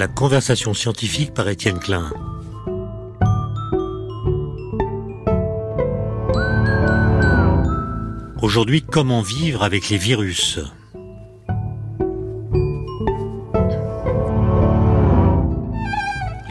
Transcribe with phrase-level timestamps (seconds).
[0.00, 2.10] La conversation scientifique par Étienne Klein.
[8.40, 10.58] Aujourd'hui, comment vivre avec les virus?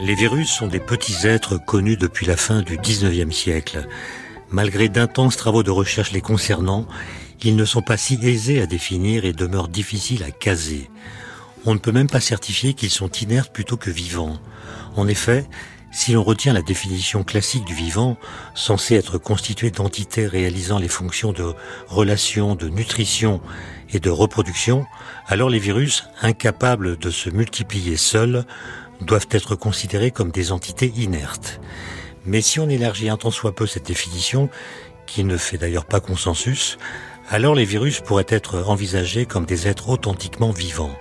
[0.00, 3.88] Les virus sont des petits êtres connus depuis la fin du 19e siècle.
[4.50, 6.86] Malgré d'intenses travaux de recherche les concernant,
[7.42, 10.88] ils ne sont pas si aisés à définir et demeurent difficiles à caser.
[11.66, 14.38] On ne peut même pas certifier qu'ils sont inertes plutôt que vivants.
[14.96, 15.46] En effet,
[15.92, 18.16] si l'on retient la définition classique du vivant,
[18.54, 21.52] censé être constitué d'entités réalisant les fonctions de
[21.88, 23.42] relation, de nutrition
[23.92, 24.86] et de reproduction,
[25.26, 28.46] alors les virus, incapables de se multiplier seuls,
[29.02, 31.60] doivent être considérés comme des entités inertes.
[32.24, 34.48] Mais si on élargit un tant soit peu cette définition,
[35.06, 36.78] qui ne fait d'ailleurs pas consensus,
[37.28, 40.96] alors les virus pourraient être envisagés comme des êtres authentiquement vivants.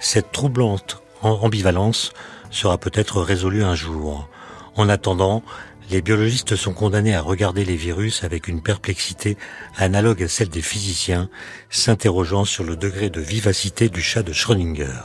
[0.00, 2.12] Cette troublante ambivalence
[2.50, 4.28] sera peut-être résolue un jour.
[4.76, 5.42] En attendant,
[5.90, 9.36] les biologistes sont condamnés à regarder les virus avec une perplexité
[9.76, 11.28] analogue à celle des physiciens,
[11.68, 15.00] s'interrogeant sur le degré de vivacité du chat de Schrödinger.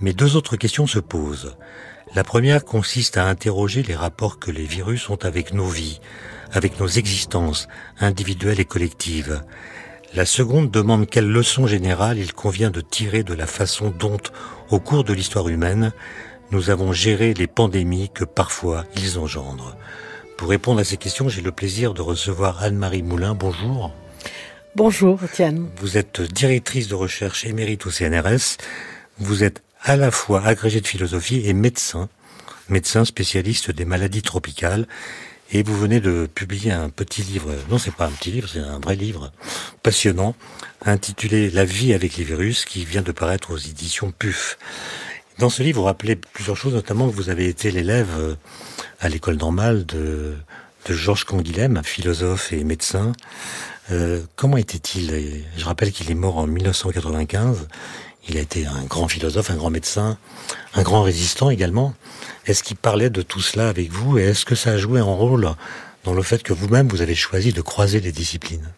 [0.00, 1.56] Mais deux autres questions se posent.
[2.14, 6.00] La première consiste à interroger les rapports que les virus ont avec nos vies,
[6.52, 7.68] avec nos existences
[8.00, 9.42] individuelles et collectives.
[10.14, 14.18] La seconde demande quelle leçon générale il convient de tirer de la façon dont,
[14.70, 15.92] au cours de l'histoire humaine,
[16.50, 19.76] nous avons géré les pandémies que parfois ils engendrent.
[20.38, 23.34] Pour répondre à ces questions, j'ai le plaisir de recevoir Anne-Marie Moulin.
[23.34, 23.92] Bonjour.
[24.74, 25.68] Bonjour, Étienne.
[25.80, 28.58] Vous êtes directrice de recherche émérite au CNRS.
[29.18, 32.08] Vous êtes à la fois agrégé de philosophie et médecin,
[32.68, 34.86] médecin spécialiste des maladies tropicales.
[35.52, 38.60] Et vous venez de publier un petit livre, non c'est pas un petit livre, c'est
[38.60, 39.30] un vrai livre,
[39.82, 40.34] passionnant,
[40.84, 44.58] intitulé La vie avec les virus, qui vient de paraître aux éditions PUF.
[45.38, 48.34] Dans ce livre, vous rappelez plusieurs choses, notamment que vous avez été l'élève euh,
[49.00, 50.34] à l'école normale de,
[50.86, 53.12] de Georges Canguilhem, philosophe et médecin.
[53.92, 55.44] Euh, comment était-il?
[55.56, 57.68] Je rappelle qu'il est mort en 1995.
[58.28, 60.18] Il a été un grand philosophe, un grand médecin,
[60.74, 61.94] un grand résistant également.
[62.46, 65.04] Est-ce qu'il parlait de tout cela avec vous et est-ce que ça a joué un
[65.04, 65.50] rôle
[66.04, 68.68] dans le fait que vous-même, vous avez choisi de croiser les disciplines?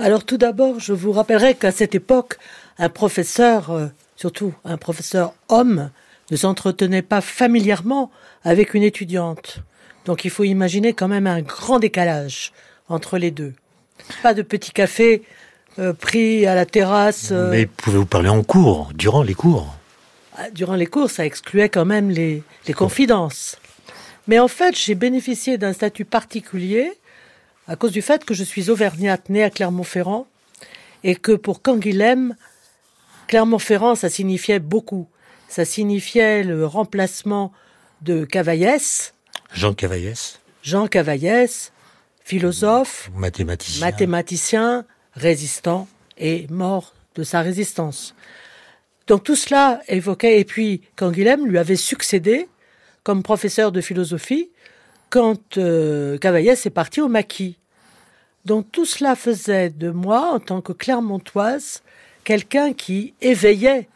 [0.00, 2.38] Alors tout d'abord, je vous rappellerai qu'à cette époque,
[2.78, 5.90] un professeur, euh, surtout un professeur homme,
[6.32, 8.10] ne s'entretenait pas familièrement
[8.42, 9.58] avec une étudiante.
[10.04, 12.52] Donc il faut imaginer quand même un grand décalage
[12.88, 13.54] entre les deux.
[14.22, 15.22] Pas de petit café
[15.78, 17.28] euh, pris à la terrasse.
[17.30, 19.74] Euh, Mais pouvez-vous parler en cours, durant les cours?
[20.52, 23.58] Durant les cours, ça excluait quand même les, les confidences.
[24.26, 26.92] Mais en fait, j'ai bénéficié d'un statut particulier
[27.68, 30.26] à cause du fait que je suis auvergnate née à Clermont-Ferrand
[31.02, 32.34] et que pour Canguilhem,
[33.28, 35.08] Clermont-Ferrand, ça signifiait beaucoup.
[35.48, 37.52] Ça signifiait le remplacement
[38.02, 39.14] de Cavaillès.
[39.52, 40.40] Jean Cavaillès.
[40.62, 41.72] Jean Cavaillès,
[42.24, 45.86] philosophe, mathématicien, mathématicien résistant
[46.18, 48.14] et mort de sa résistance.
[49.06, 52.48] Donc tout cela évoquait, et puis Canguilhem lui avait succédé
[53.02, 54.50] comme professeur de philosophie
[55.10, 57.58] quand euh, Cavaillès est parti au maquis.
[58.44, 61.82] Donc tout cela faisait de moi, en tant que Clermontoise,
[62.24, 63.88] quelqu'un qui éveillait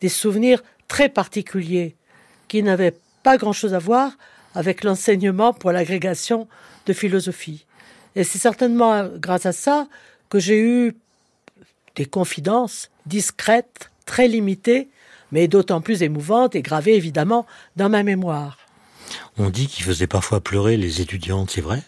[0.00, 1.96] des souvenirs très particuliers,
[2.48, 4.12] qui n'avaient pas grand-chose à voir
[4.54, 6.48] avec l'enseignement pour l'agrégation
[6.86, 7.66] de philosophie.
[8.14, 9.88] Et c'est certainement grâce à ça
[10.28, 10.96] que j'ai eu
[11.96, 14.88] des confidences discrètes, très limitées,
[15.32, 17.46] mais d'autant plus émouvantes et gravées évidemment
[17.76, 18.58] dans ma mémoire.
[19.36, 21.82] On dit qu'il faisait parfois pleurer les étudiantes, c'est vrai?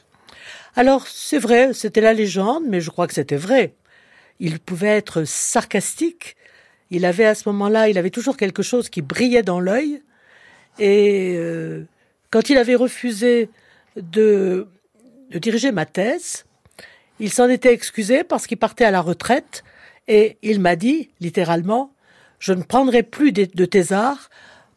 [0.76, 3.74] Alors, c'est vrai, c'était la légende, mais je crois que c'était vrai.
[4.38, 6.36] Il pouvait être sarcastique.
[6.90, 10.02] Il avait à ce moment-là, il avait toujours quelque chose qui brillait dans l'œil.
[10.78, 11.84] Et euh,
[12.30, 13.50] quand il avait refusé
[13.96, 14.68] de,
[15.30, 16.44] de diriger ma thèse,
[17.18, 19.64] il s'en était excusé parce qu'il partait à la retraite
[20.06, 21.92] et il m'a dit, littéralement,
[22.38, 24.30] je ne prendrai plus de, de tes arts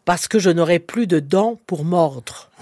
[0.05, 2.49] parce que je n'aurai plus de dents pour mordre.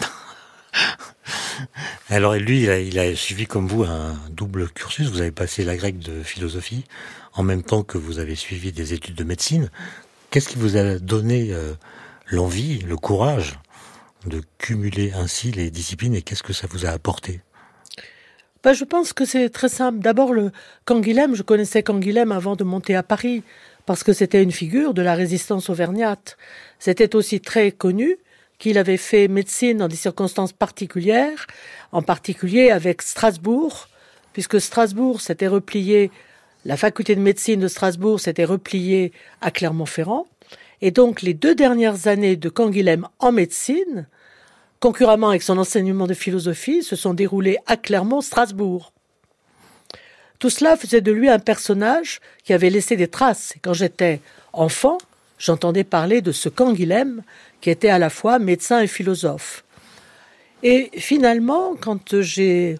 [2.09, 5.09] Alors lui, il a, il a, suivi comme vous un double cursus.
[5.09, 6.85] Vous avez passé la grecque de philosophie
[7.33, 9.69] en même temps que vous avez suivi des études de médecine.
[10.31, 11.73] Qu'est-ce qui vous a donné euh,
[12.27, 13.59] l'envie, le courage
[14.25, 17.41] de cumuler ainsi les disciplines et qu'est-ce que ça vous a apporté?
[18.63, 19.99] Ben, je pense que c'est très simple.
[19.99, 20.51] D'abord, le
[20.83, 23.43] Canguilhem, je connaissais Canguilhem avant de monter à Paris,
[23.89, 26.37] parce que c'était une figure de la résistance auvergnate.
[26.77, 28.17] C'était aussi très connu
[28.59, 31.47] qu'il avait fait médecine dans des circonstances particulières,
[31.91, 33.87] en particulier avec Strasbourg,
[34.31, 36.11] puisque Strasbourg s'était replié,
[36.65, 40.27] la faculté de médecine de Strasbourg s'était repliée à Clermont-Ferrand,
[40.81, 44.07] Et donc les deux dernières années de Canguilhem en médecine,
[44.79, 48.93] concurremment avec son enseignement de philosophie, se sont déroulées à Clermont-Strasbourg.
[50.39, 53.53] Tout cela faisait de lui un personnage qui avait laissé des traces.
[53.61, 54.21] Quand j'étais
[54.53, 54.97] enfant,
[55.37, 57.23] j'entendais parler de ce Canguilhem
[57.59, 59.65] qui était à la fois médecin et philosophe.
[60.63, 62.77] Et finalement, quand j'ai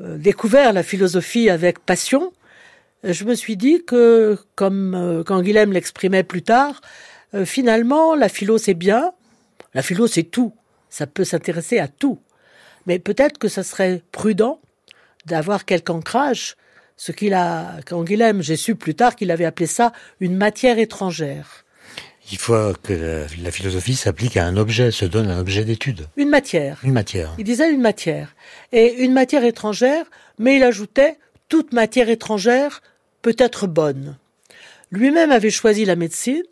[0.00, 2.32] euh, découvert la philosophie avec passion,
[3.02, 6.80] je me suis dit que, comme euh, Canguilhem l'exprimait plus tard,
[7.34, 9.12] euh, finalement, la philo c'est bien,
[9.74, 10.52] la philo c'est tout,
[10.90, 12.20] ça peut s'intéresser à tout.
[12.86, 14.60] Mais peut-être que ça serait prudent
[15.26, 16.56] d'avoir quelque ancrage
[16.96, 20.78] ce qu'il a, quand Guilhem, j'ai su plus tard qu'il avait appelé ça une matière
[20.78, 21.64] étrangère.
[22.32, 26.06] Il faut que la philosophie s'applique à un objet, se donne un objet d'étude.
[26.16, 26.80] Une matière.
[26.82, 27.34] Une matière.
[27.36, 28.34] Il disait une matière.
[28.72, 30.06] Et une matière étrangère,
[30.38, 31.18] mais il ajoutait
[31.48, 32.82] toute matière étrangère
[33.22, 34.16] peut être bonne.
[34.90, 36.42] Lui-même avait choisi la médecine,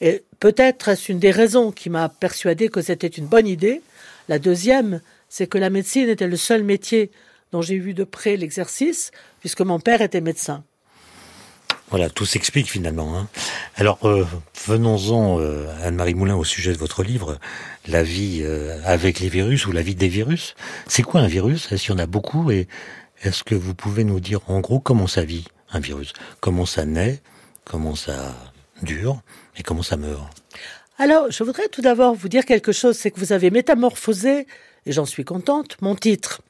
[0.00, 3.80] et peut-être est-ce une des raisons qui m'a persuadé que c'était une bonne idée.
[4.28, 7.10] La deuxième, c'est que la médecine était le seul métier
[7.54, 10.64] dont j'ai vu de près l'exercice, puisque mon père était médecin.
[11.88, 13.16] Voilà, tout s'explique finalement.
[13.16, 13.28] Hein.
[13.76, 14.26] Alors, euh,
[14.66, 17.38] venons-en, euh, Anne-Marie Moulin, au sujet de votre livre,
[17.86, 20.56] La vie euh, avec les virus ou la vie des virus.
[20.88, 21.70] C'est quoi un virus?
[21.70, 22.50] Est-ce qu'il y en a beaucoup?
[22.50, 22.66] Et
[23.22, 26.12] est-ce que vous pouvez nous dire en gros comment ça vit, un virus?
[26.40, 27.22] Comment ça naît?
[27.64, 28.34] Comment ça
[28.82, 29.20] dure?
[29.56, 30.26] Et comment ça meurt?
[30.98, 34.48] Alors, je voudrais tout d'abord vous dire quelque chose, c'est que vous avez métamorphosé,
[34.86, 36.40] et j'en suis contente, mon titre.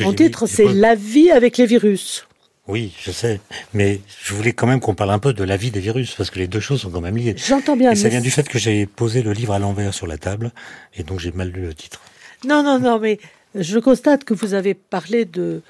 [0.00, 2.26] Mon titre, c'est La vie avec les virus.
[2.66, 3.40] Oui, je sais,
[3.72, 6.28] mais je voulais quand même qu'on parle un peu de la vie des virus, parce
[6.28, 7.34] que les deux choses sont quand même liées.
[7.38, 7.92] J'entends bien.
[7.92, 10.52] Et ça vient du fait que j'ai posé le livre à l'envers sur la table,
[10.94, 12.02] et donc j'ai mal lu le titre.
[12.44, 13.18] Non, non, non, mais
[13.54, 15.62] je constate que vous avez parlé de,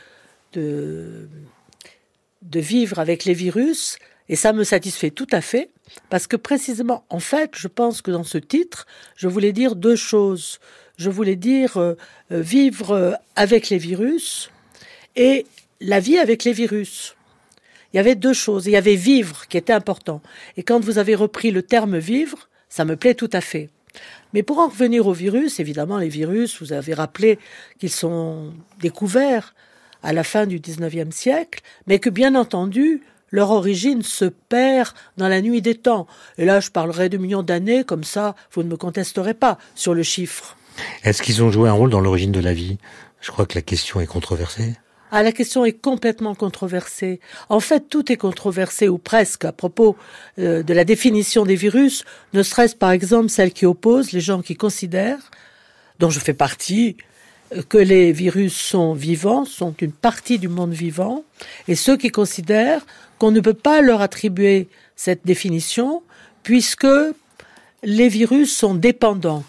[0.54, 1.28] de,
[2.42, 5.70] de vivre avec les virus, et ça me satisfait tout à fait,
[6.10, 9.96] parce que précisément, en fait, je pense que dans ce titre, je voulais dire deux
[9.96, 10.58] choses
[10.98, 11.94] je voulais dire euh,
[12.32, 14.50] euh, vivre euh, avec les virus
[15.16, 15.46] et
[15.80, 17.14] la vie avec les virus.
[17.92, 18.66] Il y avait deux choses.
[18.66, 20.20] Il y avait vivre qui était important.
[20.56, 23.70] Et quand vous avez repris le terme vivre, ça me plaît tout à fait.
[24.34, 27.38] Mais pour en revenir aux virus, évidemment, les virus, vous avez rappelé
[27.78, 29.54] qu'ils sont découverts
[30.02, 35.28] à la fin du XIXe siècle, mais que bien entendu, leur origine se perd dans
[35.28, 36.06] la nuit des temps.
[36.36, 39.94] Et là, je parlerai de millions d'années, comme ça, vous ne me contesterez pas sur
[39.94, 40.58] le chiffre.
[41.04, 42.78] Est-ce qu'ils ont joué un rôle dans l'origine de la vie?
[43.20, 44.74] Je crois que la question est controversée.
[45.10, 47.20] Ah, la question est complètement controversée.
[47.48, 49.96] En fait, tout est controversé, ou presque, à propos
[50.38, 52.04] euh, de la définition des virus,
[52.34, 55.30] ne serait-ce par exemple celle qui oppose les gens qui considèrent,
[55.98, 56.98] dont je fais partie,
[57.56, 61.24] euh, que les virus sont vivants, sont une partie du monde vivant,
[61.68, 62.84] et ceux qui considèrent
[63.18, 66.02] qu'on ne peut pas leur attribuer cette définition,
[66.42, 66.86] puisque
[67.82, 69.44] les virus sont dépendants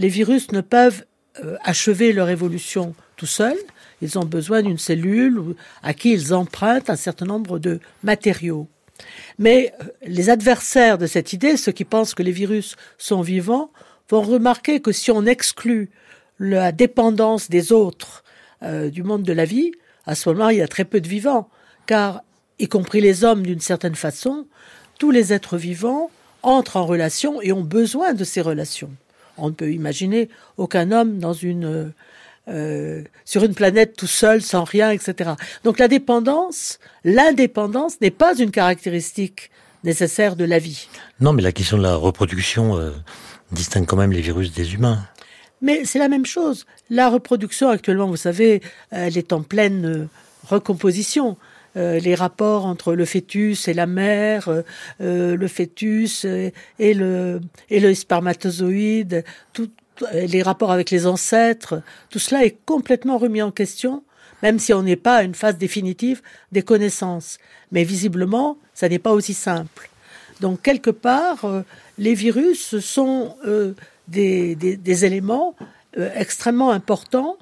[0.00, 1.04] les virus ne peuvent
[1.44, 3.58] euh, achever leur évolution tout seuls.
[4.00, 8.66] Ils ont besoin d'une cellule à qui ils empruntent un certain nombre de matériaux.
[9.38, 13.70] Mais euh, les adversaires de cette idée, ceux qui pensent que les virus sont vivants,
[14.08, 15.90] vont remarquer que si on exclut
[16.38, 18.24] la dépendance des autres
[18.62, 19.72] euh, du monde de la vie,
[20.06, 21.50] à ce moment il y a très peu de vivants,
[21.84, 22.22] car,
[22.58, 24.46] y compris les hommes d'une certaine façon,
[24.98, 26.10] tous les êtres vivants
[26.42, 28.90] entrent en relation et ont besoin de ces relations.
[29.36, 31.92] On ne peut imaginer aucun homme dans une,
[32.48, 35.32] euh, sur une planète tout seul, sans rien, etc.
[35.62, 39.50] Donc la dépendance, l'indépendance n'est pas une caractéristique
[39.84, 40.88] nécessaire de la vie.
[41.20, 42.90] Non, mais la question de la reproduction euh,
[43.52, 45.06] distingue quand même les virus des humains.
[45.62, 46.66] Mais c'est la même chose.
[46.88, 50.08] La reproduction actuellement, vous savez, elle est en pleine euh,
[50.48, 51.36] recomposition.
[51.76, 54.62] Euh, les rapports entre le fœtus et la mère, euh,
[55.00, 59.70] euh, le fœtus et, le, et le spermatozoïde, tout,
[60.12, 64.02] les rapports avec les ancêtres, tout cela est complètement remis en question,
[64.42, 67.38] même si on n'est pas à une phase définitive des connaissances.
[67.70, 69.90] Mais visiblement, ça n'est pas aussi simple.
[70.40, 71.44] Donc quelque part,
[71.98, 73.36] les virus sont
[74.08, 75.54] des, des, des, éléments
[76.14, 77.36] extrêmement importants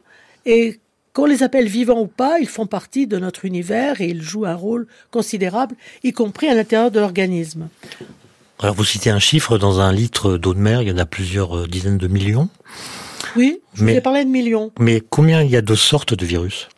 [0.44, 0.80] et
[1.18, 4.44] qu'on les appelle vivants ou pas, ils font partie de notre univers et ils jouent
[4.46, 7.66] un rôle considérable, y compris à l'intérieur de l'organisme.
[8.60, 11.06] Alors vous citez un chiffre dans un litre d'eau de mer, il y en a
[11.06, 12.48] plusieurs euh, dizaines de millions.
[13.34, 14.70] Oui, je mais, parlé de millions.
[14.78, 16.68] Mais combien il y a de sortes de virus?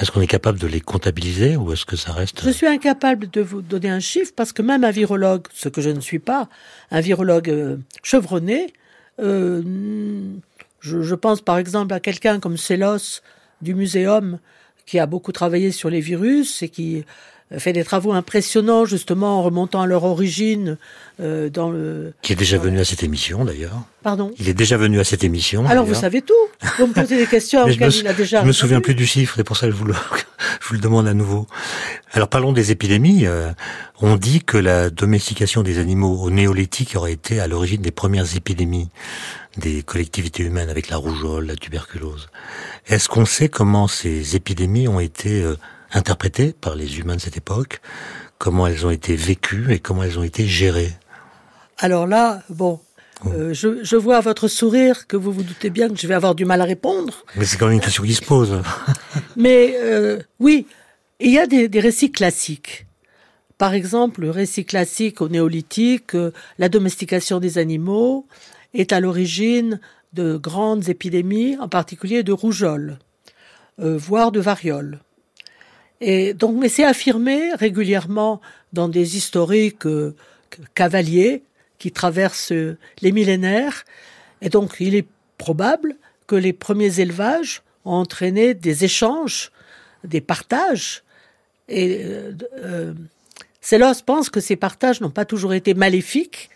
[0.00, 3.30] Est-ce qu'on est capable de les comptabiliser ou est-ce que ça reste Je suis incapable
[3.30, 6.18] de vous donner un chiffre parce que même un virologue, ce que je ne suis
[6.18, 6.48] pas,
[6.90, 8.72] un virologue euh, chevronné,
[9.20, 9.62] euh,
[10.80, 13.20] je, je, pense par exemple à quelqu'un comme Célos,
[13.60, 14.38] du muséum
[14.86, 17.04] qui a beaucoup travaillé sur les virus et qui
[17.56, 20.76] fait des travaux impressionnants justement en remontant à leur origine
[21.20, 22.12] euh, dans le.
[22.20, 23.80] Qui est déjà venu à cette émission d'ailleurs.
[24.02, 24.32] Pardon.
[24.38, 25.66] Il est déjà venu à cette émission.
[25.66, 26.34] Alors vous savez tout.
[26.78, 28.42] Vous me posez des questions auxquelles il a déjà.
[28.42, 29.94] Je me souviens plus du chiffre, c'est pour ça que je vous le,
[30.60, 31.46] je vous le demande à nouveau.
[32.12, 33.26] Alors parlons des épidémies.
[33.26, 33.50] Euh,
[34.00, 38.36] on dit que la domestication des animaux au néolithique aurait été à l'origine des premières
[38.36, 38.88] épidémies
[39.56, 42.28] des collectivités humaines avec la rougeole, la tuberculose.
[42.86, 45.56] Est-ce qu'on sait comment ces épidémies ont été euh,
[45.92, 47.80] interprétées par les humains de cette époque,
[48.38, 50.92] comment elles ont été vécues et comment elles ont été gérées
[51.78, 52.80] Alors là, bon,
[53.26, 56.14] euh, je, je, vois à votre sourire que vous vous doutez bien que je vais
[56.14, 57.24] avoir du mal à répondre.
[57.36, 58.62] Mais c'est quand même une question qui se pose.
[59.36, 60.66] Mais euh, oui,
[61.20, 62.86] il y a des, des, récits classiques.
[63.56, 68.26] Par exemple, le récit classique au néolithique, euh, la domestication des animaux
[68.72, 69.80] est à l'origine
[70.12, 72.98] de grandes épidémies, en particulier de rougeole,
[73.78, 75.00] voire de variole.
[76.00, 78.40] Et donc, mais c'est affirmé régulièrement
[78.72, 80.14] dans des historiques euh,
[80.74, 81.42] cavaliers
[81.78, 83.84] qui traversent les millénaires.
[84.42, 85.06] Et donc, il est
[85.38, 89.50] probable que les premiers élevages ont entraîné des échanges,
[90.04, 91.02] des partages.
[91.68, 92.94] Et euh, euh,
[94.04, 96.50] pense que ces partages n'ont pas toujours été maléfiques,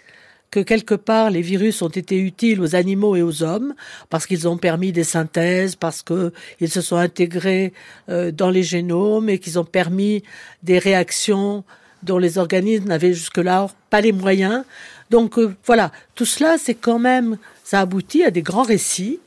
[0.53, 3.75] que quelque part les virus ont été utiles aux animaux et aux hommes
[4.11, 7.73] parce qu'ils ont permis des synthèses, parce qu'ils se sont intégrés
[8.11, 10.23] euh, dans les génomes et qu'ils ont permis
[10.63, 11.65] des réactions
[12.03, 14.65] dont les organismes n'avaient jusque-là pas les moyens.
[15.09, 19.21] Donc euh, voilà, tout cela, c'est quand même, ça aboutit à des grands récits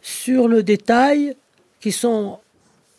[0.00, 1.34] sur le détail
[1.80, 2.38] qui sont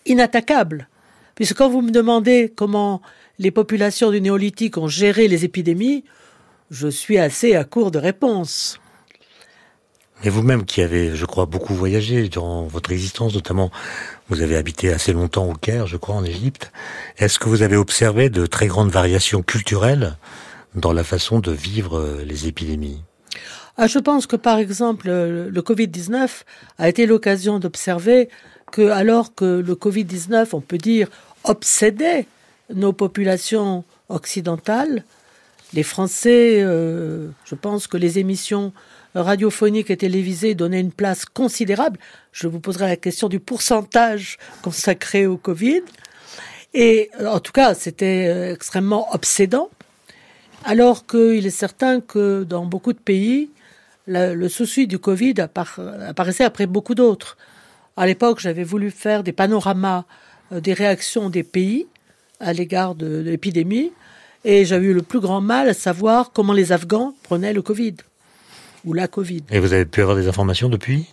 [0.06, 0.90] inattaquables.
[1.36, 3.02] Puisque quand vous me demandez comment
[3.40, 6.04] les populations du néolithique ont géré les épidémies,
[6.74, 8.80] je suis assez à court de réponses.
[10.24, 13.72] Mais vous-même qui avez, je crois, beaucoup voyagé durant votre existence, notamment
[14.30, 16.72] vous avez habité assez longtemps au Caire, je crois, en Égypte,
[17.20, 20.18] est-ce que vous avez observé de très grandes variations culturelles
[20.74, 23.04] dans la façon de vivre euh, les épidémies?
[23.78, 26.30] Ah, Je pense que par exemple le Covid-19
[26.78, 28.30] a été l'occasion d'observer
[28.72, 31.08] que alors que le Covid-19, on peut dire,
[31.44, 32.26] obsédait
[32.74, 35.04] nos populations occidentales,
[35.74, 38.74] les Français, euh, je pense que les émissions
[39.16, 42.00] radiophoniques et télévisées donnaient une place considérable.
[42.32, 45.82] Je vous poserai la question du pourcentage consacré au Covid.
[46.74, 49.70] Et en tout cas, c'était euh, extrêmement obsédant.
[50.66, 53.50] Alors qu'il est certain que dans beaucoup de pays,
[54.08, 57.38] le, souci du Covid apparaissait après beaucoup d'autres.
[57.96, 60.06] À l'époque, j'avais voulu faire des panoramas
[60.52, 61.88] euh, des réactions des pays
[62.40, 63.92] à l'égard de l'épidémie.
[64.46, 67.96] Et j'avais eu le plus grand mal à savoir comment les Afghans prenaient le Covid
[68.86, 69.44] ou la Covid.
[69.52, 71.08] Et vous avez pu avoir des informations depuis?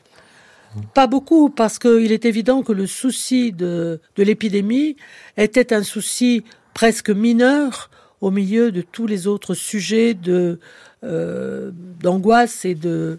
[0.95, 4.97] Pas beaucoup, parce qu'il est évident que le souci de, de l'épidémie
[5.37, 6.45] était un souci
[6.75, 10.59] presque mineur au milieu de tous les autres sujets de
[11.03, 11.71] euh,
[12.01, 13.19] d'angoisse et de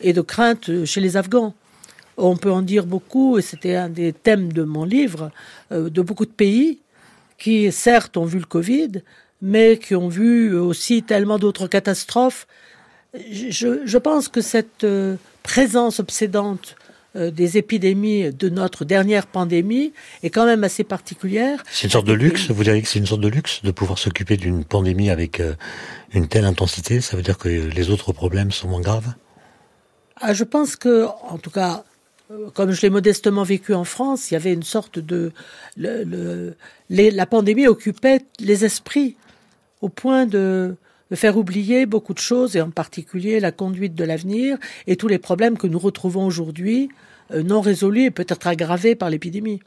[0.00, 1.54] et de crainte chez les Afghans.
[2.16, 5.30] On peut en dire beaucoup, et c'était un des thèmes de mon livre,
[5.72, 6.78] euh, de beaucoup de pays
[7.38, 9.02] qui, certes, ont vu le Covid,
[9.42, 12.46] mais qui ont vu aussi tellement d'autres catastrophes.
[13.30, 16.76] Je, je, pense que cette euh, présence obsédante
[17.16, 19.92] euh, des épidémies de notre dernière pandémie
[20.22, 21.64] est quand même assez particulière.
[21.68, 23.98] C'est une sorte de luxe, vous diriez que c'est une sorte de luxe de pouvoir
[23.98, 25.54] s'occuper d'une pandémie avec euh,
[26.12, 29.12] une telle intensité, ça veut dire que les autres problèmes sont moins graves?
[30.20, 31.82] Ah, Je pense que, en tout cas,
[32.54, 35.32] comme je l'ai modestement vécu en France, il y avait une sorte de...
[35.76, 36.54] Le, le,
[36.88, 39.16] la pandémie occupait les esprits
[39.80, 40.76] au point de,
[41.14, 45.18] faire oublier beaucoup de choses, et en particulier la conduite de l'avenir et tous les
[45.18, 46.88] problèmes que nous retrouvons aujourd'hui
[47.32, 49.60] euh, non résolus et peut-être aggravés par l'épidémie.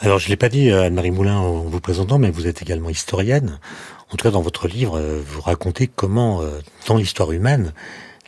[0.00, 2.62] Alors, je ne l'ai pas dit, euh, Anne-Marie Moulin, en vous présentant, mais vous êtes
[2.62, 3.58] également historienne.
[4.10, 6.42] En tout cas, dans votre livre, euh, vous racontez comment,
[6.86, 7.74] dans l'histoire humaine,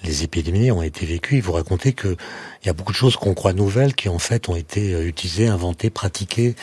[0.03, 1.41] les épidémies ont été vécues.
[1.41, 2.17] Vous racontez que
[2.63, 5.07] il y a beaucoup de choses qu'on croit nouvelles qui en fait ont été euh,
[5.07, 6.55] utilisées, inventées, pratiquées.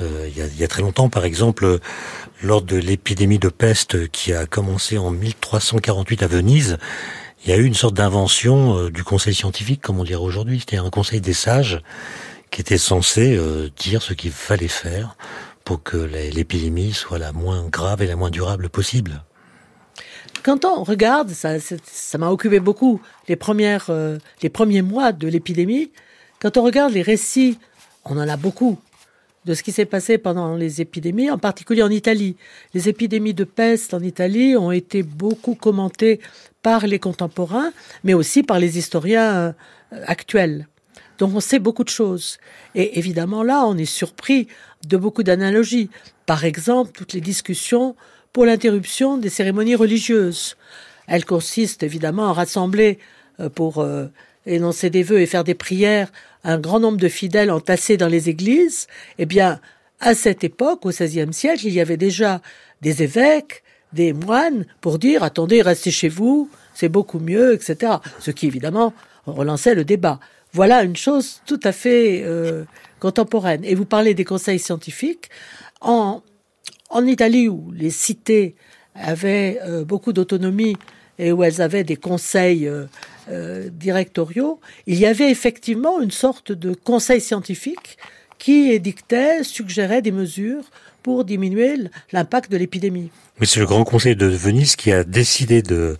[0.00, 1.78] Euh, il, y a, il, très longtemps, par exemple,
[2.42, 6.78] lors de l'épidémie de peste qui a commencé en 1348 à Venise,
[7.44, 10.60] il y a eu une sorte d'invention euh, du conseil scientifique, comme on dirait aujourd'hui.
[10.60, 11.80] C'était un conseil des sages
[12.50, 15.16] qui était censé euh, dire ce qu'il fallait faire
[15.64, 19.24] pour que l'épidémie soit la moins grave et la moins durable possible
[20.42, 25.28] quand on regarde, ça, ça m'a occupé beaucoup les premières, euh, les premiers mois de
[25.28, 25.90] l'épidémie.
[26.40, 27.58] Quand on regarde les récits,
[28.04, 28.78] on en a beaucoup
[29.44, 32.36] de ce qui s'est passé pendant les épidémies, en particulier en Italie.
[32.74, 36.20] Les épidémies de peste en Italie ont été beaucoup commentées
[36.62, 37.72] par les contemporains,
[38.04, 39.52] mais aussi par les historiens euh,
[40.06, 40.68] actuels.
[41.18, 42.38] Donc on sait beaucoup de choses.
[42.74, 44.48] Et évidemment là, on est surpris
[44.86, 45.90] de beaucoup d'analogies.
[46.26, 47.96] Par exemple, toutes les discussions
[48.32, 50.56] pour l'interruption des cérémonies religieuses.
[51.06, 52.98] Elles consistent évidemment à rassembler
[53.40, 54.06] euh, pour euh,
[54.46, 56.10] énoncer des vœux et faire des prières
[56.44, 58.86] un grand nombre de fidèles entassés dans les églises.
[59.18, 59.60] Eh bien,
[60.00, 62.40] à cette époque, au XVIe siècle, il y avait déjà
[62.80, 63.62] des évêques,
[63.92, 67.94] des moines pour dire attendez, restez chez vous, c'est beaucoup mieux, etc.
[68.18, 68.92] Ce qui évidemment
[69.26, 70.18] relançait le débat.
[70.52, 72.64] Voilà une chose tout à fait euh,
[73.00, 73.64] contemporaine.
[73.64, 75.30] Et vous parlez des conseils scientifiques.
[75.80, 76.22] En,
[76.92, 78.54] en Italie, où les cités
[78.94, 80.76] avaient euh, beaucoup d'autonomie
[81.18, 86.74] et où elles avaient des conseils euh, directoriaux, il y avait effectivement une sorte de
[86.74, 87.98] conseil scientifique
[88.38, 90.64] qui édictait, suggérait des mesures
[91.02, 91.76] pour diminuer
[92.12, 93.10] l'impact de l'épidémie.
[93.40, 95.96] Mais c'est le Grand Conseil de Venise qui a décidé de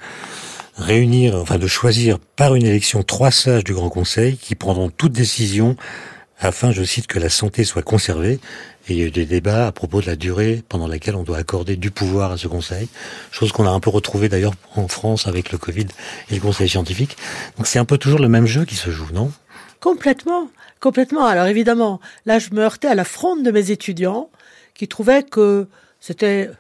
[0.77, 5.13] réunir, enfin de choisir par une élection trois sages du Grand Conseil qui prendront toute
[5.13, 5.77] décision
[6.39, 8.41] afin, je cite, que la santé soit conservée.
[8.89, 11.23] Et il y a eu des débats à propos de la durée pendant laquelle on
[11.23, 12.89] doit accorder du pouvoir à ce Conseil,
[13.31, 15.87] chose qu'on a un peu retrouvé d'ailleurs en France avec le Covid
[16.31, 17.17] et le Conseil scientifique.
[17.57, 19.31] Donc c'est un peu toujours le même jeu qui se joue, non?
[19.79, 21.27] Complètement, complètement.
[21.27, 24.31] Alors évidemment, là je me heurtais à la fronde de mes étudiants
[24.75, 25.69] qui trouvaient que
[26.01, 26.51] c'était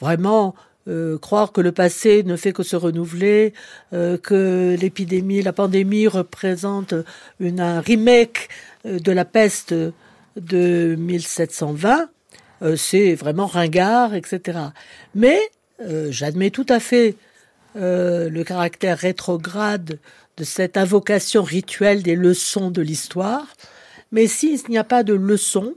[0.00, 0.54] vraiment
[0.88, 3.54] euh, croire que le passé ne fait que se renouveler,
[3.92, 6.92] euh, que l'épidémie, la pandémie représente
[7.38, 8.48] une, un remake
[8.84, 9.72] euh, de la peste
[10.36, 12.08] de 1720,
[12.76, 14.58] c'est vraiment ringard, etc.
[15.16, 15.40] Mais
[16.10, 17.16] j'admets tout à fait
[17.74, 19.98] le caractère rétrograde
[20.36, 23.48] de cette invocation rituelle des leçons de l'histoire.
[24.12, 25.74] Mais s'il n'y a pas de leçons,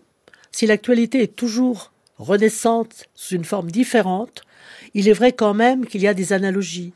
[0.51, 4.43] si l'actualité est toujours renaissante sous une forme différente,
[4.95, 6.93] il est vrai quand même qu'il y a des analogies.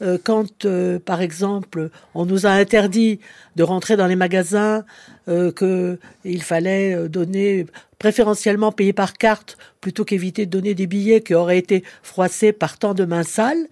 [0.00, 3.20] Euh, quand, euh, par exemple, on nous a interdit
[3.56, 4.84] de rentrer dans les magasins,
[5.28, 7.66] euh, qu'il fallait donner
[7.98, 12.78] préférentiellement payer par carte plutôt qu'éviter de donner des billets qui auraient été froissés par
[12.78, 13.68] tant de mains sales,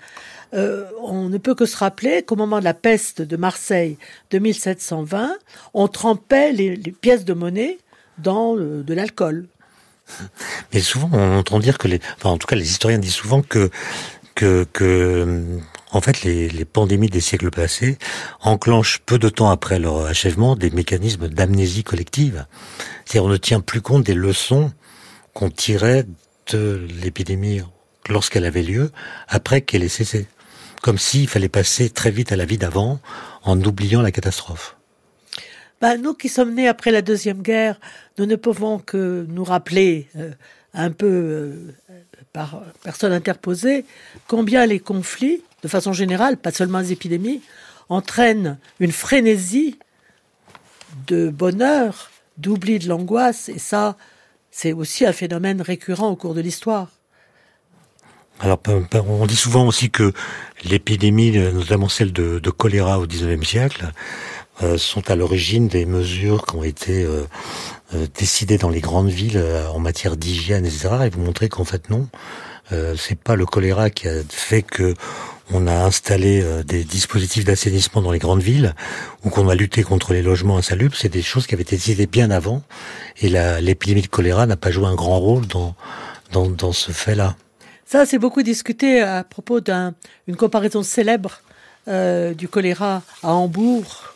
[0.52, 3.96] on ne peut que se rappeler qu'au moment de la peste de Marseille
[4.32, 5.36] de 1720,
[5.74, 7.78] on trempait les, pièces de monnaie
[8.18, 9.46] dans de l'alcool.
[10.72, 13.42] Mais souvent, on entend dire que les, enfin, en tout cas, les historiens disent souvent
[13.42, 13.70] que
[14.34, 15.58] que, que
[15.92, 17.98] en fait, les, les, pandémies des siècles passés
[18.40, 22.46] enclenchent peu de temps après leur achèvement des mécanismes d'amnésie collective.
[23.04, 24.72] C'est-à-dire, on ne tient plus compte des leçons
[25.34, 26.06] qu'on tirait
[26.52, 27.62] de l'épidémie
[28.08, 28.92] lorsqu'elle avait lieu,
[29.28, 30.26] après qu'elle ait cessé.
[30.82, 33.00] Comme s'il fallait passer très vite à la vie d'avant,
[33.42, 34.76] en oubliant la catastrophe.
[35.80, 37.80] Ben, nous qui sommes nés après la Deuxième Guerre,
[38.18, 40.30] nous ne pouvons que nous rappeler, euh,
[40.74, 41.72] un peu euh,
[42.34, 43.86] par personne interposée,
[44.28, 47.40] combien les conflits, de façon générale, pas seulement les épidémies,
[47.88, 49.78] entraînent une frénésie
[51.06, 53.96] de bonheur, d'oubli de l'angoisse, et ça,
[54.50, 56.88] c'est aussi un phénomène récurrent au cours de l'histoire.
[58.38, 58.60] Alors,
[59.06, 60.12] on dit souvent aussi que
[60.64, 63.92] l'épidémie, notamment celle de, de choléra au XIXe siècle,
[64.62, 67.24] euh, sont à l'origine des mesures qui ont été euh,
[67.94, 69.42] euh, décidées dans les grandes villes
[69.72, 70.88] en matière d'hygiène, etc.
[71.06, 72.08] Et vous montrez qu'en fait non,
[72.96, 74.94] c'est pas le choléra qui a fait que
[75.52, 78.76] on a installé des dispositifs d'assainissement dans les grandes villes
[79.24, 80.94] ou qu'on a lutté contre les logements insalubres.
[80.94, 82.62] C'est des choses qui avaient été décidées bien avant.
[83.20, 83.28] Et
[83.60, 85.74] l'épidémie de choléra n'a pas joué un grand rôle dans,
[86.30, 87.34] dans, dans ce fait-là.
[87.84, 91.40] Ça, c'est beaucoup discuté à propos d'une comparaison célèbre
[91.88, 94.09] euh, du choléra à Hambourg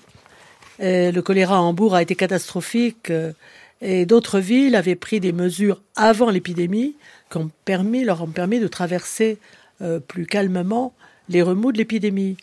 [0.79, 3.33] le choléra à Hambourg a été catastrophique euh,
[3.81, 6.97] et d'autres villes avaient pris des mesures avant l'épidémie
[7.31, 9.39] qui ont permis, leur ont permis de traverser
[9.83, 10.95] euh, plus calmement
[11.29, 12.37] les remous de l'épidémie.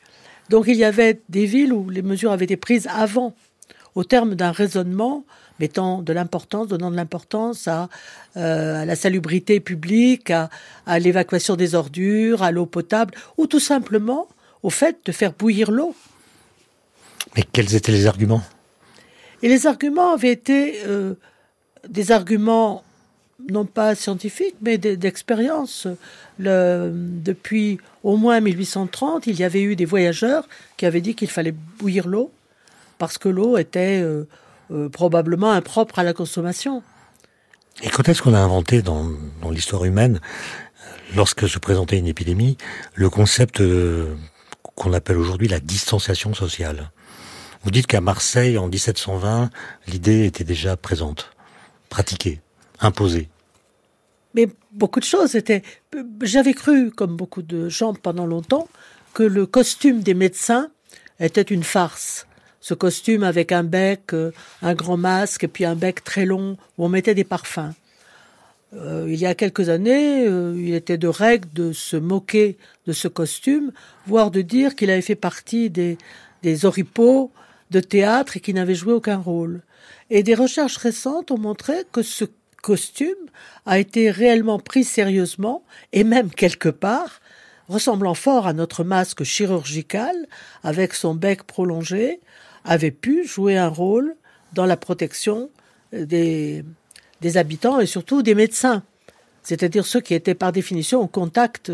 [0.49, 3.33] Donc il y avait des villes où les mesures avaient été prises avant,
[3.95, 5.23] au terme d'un raisonnement
[5.59, 7.87] mettant de l'importance, donnant de l'importance à,
[8.35, 14.27] euh, la salubrité publique, à l'évacuation des ordures, à l'eau potable, ou tout simplement
[14.63, 15.95] au fait de faire bouillir l'eau.
[17.35, 18.43] Mais quels étaient les arguments?
[19.41, 21.15] Et les arguments avaient été euh,
[21.87, 22.83] des arguments
[23.49, 25.87] non pas scientifiques, mais d'expérience.
[26.37, 31.55] depuis au moins 1830, il y avait eu des voyageurs qui avaient dit qu'il fallait
[31.79, 32.31] bouillir l'eau
[32.99, 34.27] parce que l'eau était euh,
[34.71, 36.83] euh, probablement impropre à la consommation.
[37.81, 39.09] Et quand est-ce qu'on a inventé dans,
[39.41, 40.19] dans l'histoire humaine,
[41.15, 42.57] lorsque se présentait une épidémie,
[42.93, 43.63] le concept
[44.75, 46.91] qu'on appelle aujourd'hui la distanciation sociale?
[47.63, 49.49] Vous dites qu'à Marseille, en 1720,
[49.87, 51.31] l'idée était déjà présente,
[51.89, 52.41] pratiquée,
[52.79, 53.29] imposée.
[54.33, 55.61] Mais beaucoup de choses étaient.
[56.21, 58.67] J'avais cru, comme beaucoup de gens pendant longtemps,
[59.13, 60.69] que le costume des médecins
[61.19, 62.27] était une farce.
[62.63, 66.57] ce costume avec un bec, euh, un grand masque et puis un bec très long
[66.77, 67.73] où on mettait des parfums.
[68.73, 72.93] Euh, il y a quelques années, euh, il était de règle de se moquer de
[72.93, 73.71] ce costume,
[74.05, 75.97] voire de dire qu'il avait fait partie des,
[76.43, 77.31] des oripeaux
[77.71, 79.63] de théâtre et qu'il n'avait joué aucun rôle.
[80.09, 82.25] Et des recherches récentes ont montré que ce
[82.61, 83.07] costume
[83.65, 87.21] a été réellement pris sérieusement et même quelque part,
[87.69, 90.15] ressemblant fort à notre masque chirurgical
[90.63, 92.19] avec son bec prolongé,
[92.65, 94.15] avait pu jouer un rôle
[94.53, 95.49] dans la protection
[95.93, 96.63] des,
[97.21, 98.83] des habitants et surtout des médecins,
[99.43, 101.71] c'est-à-dire ceux qui étaient par définition en contact,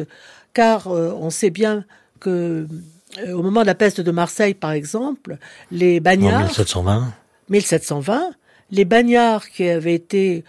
[0.54, 1.86] car euh, on sait bien
[2.20, 2.68] que
[3.20, 5.38] euh, au moment de la peste de Marseille, par exemple,
[5.72, 6.42] les bagnards...
[6.42, 7.14] En 1720
[7.50, 8.32] 1720,
[8.72, 10.44] les bagnards qui avaient été...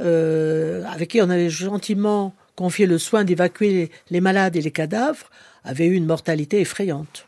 [0.00, 5.30] Euh, avec qui on avait gentiment confié le soin d'évacuer les malades et les cadavres,
[5.64, 7.26] avaient eu une mortalité effrayante.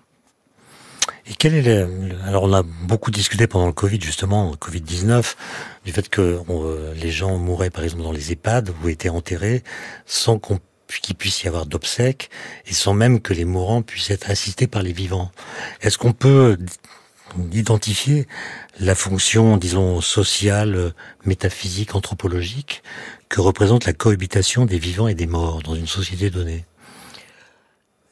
[1.27, 1.89] Et quel est le,
[2.27, 5.37] alors on a beaucoup discuté pendant le Covid justement, Covid 19,
[5.85, 9.63] du fait que euh, les gens mouraient par exemple dans les EHPAD ou étaient enterrés
[10.07, 10.59] sans qu'on
[10.99, 12.31] qu'il puisse y avoir d'obsèques
[12.67, 15.31] et sans même que les mourants puissent être assistés par les vivants.
[15.83, 16.59] Est-ce qu'on peut
[17.53, 18.27] identifier
[18.81, 20.93] la fonction, disons, sociale,
[21.25, 22.83] métaphysique, anthropologique
[23.29, 26.65] que représente la cohabitation des vivants et des morts dans une société donnée?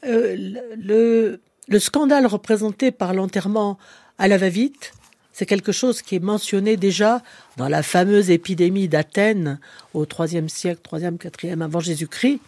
[0.05, 0.35] Euh,
[0.77, 3.77] le, le scandale représenté par l'enterrement
[4.17, 4.93] à la va-vite,
[5.39, 7.21] c'est quelque chose qui est mentionné déjà
[7.55, 9.59] dans la fameuse épidémie d'Athènes
[9.93, 12.41] au IIIe siècle, 3e, 4e avant Jésus-Christ,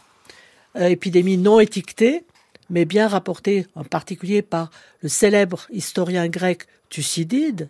[0.76, 2.24] épidémie non étiquetée,
[2.70, 7.70] mais bien rapportée en particulier par le célèbre historien grec Thucydide.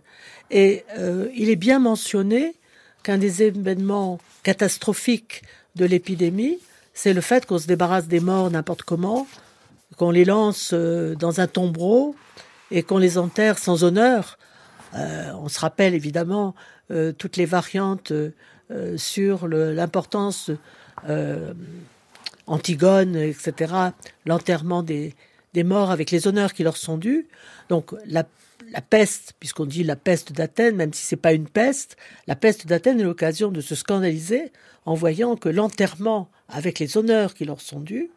[0.49, 2.55] Et euh, il est bien mentionné
[3.03, 5.43] qu'un des événements catastrophiques
[5.75, 6.59] de l'épidémie,
[6.93, 9.27] c'est le fait qu'on se débarrasse des morts n'importe comment,
[9.97, 12.15] qu'on les lance euh, dans un tombereau
[12.69, 14.37] et qu'on les enterre sans honneur.
[14.95, 16.53] Euh, on se rappelle évidemment
[16.91, 18.11] euh, toutes les variantes
[18.95, 20.49] sur l'importance
[22.47, 23.73] Antigone, etc.,
[24.25, 25.13] l'enterrement des,
[25.53, 27.27] des morts avec les honneurs qui leur sont dus.
[27.69, 28.25] Donc la,
[28.71, 32.67] la peste, puisqu'on dit la peste d'Athènes, même si c'est pas une peste, la peste
[32.67, 34.51] d'Athènes est l'occasion de se scandaliser
[34.85, 38.11] en voyant que l'enterrement avec les honneurs qui leur sont dus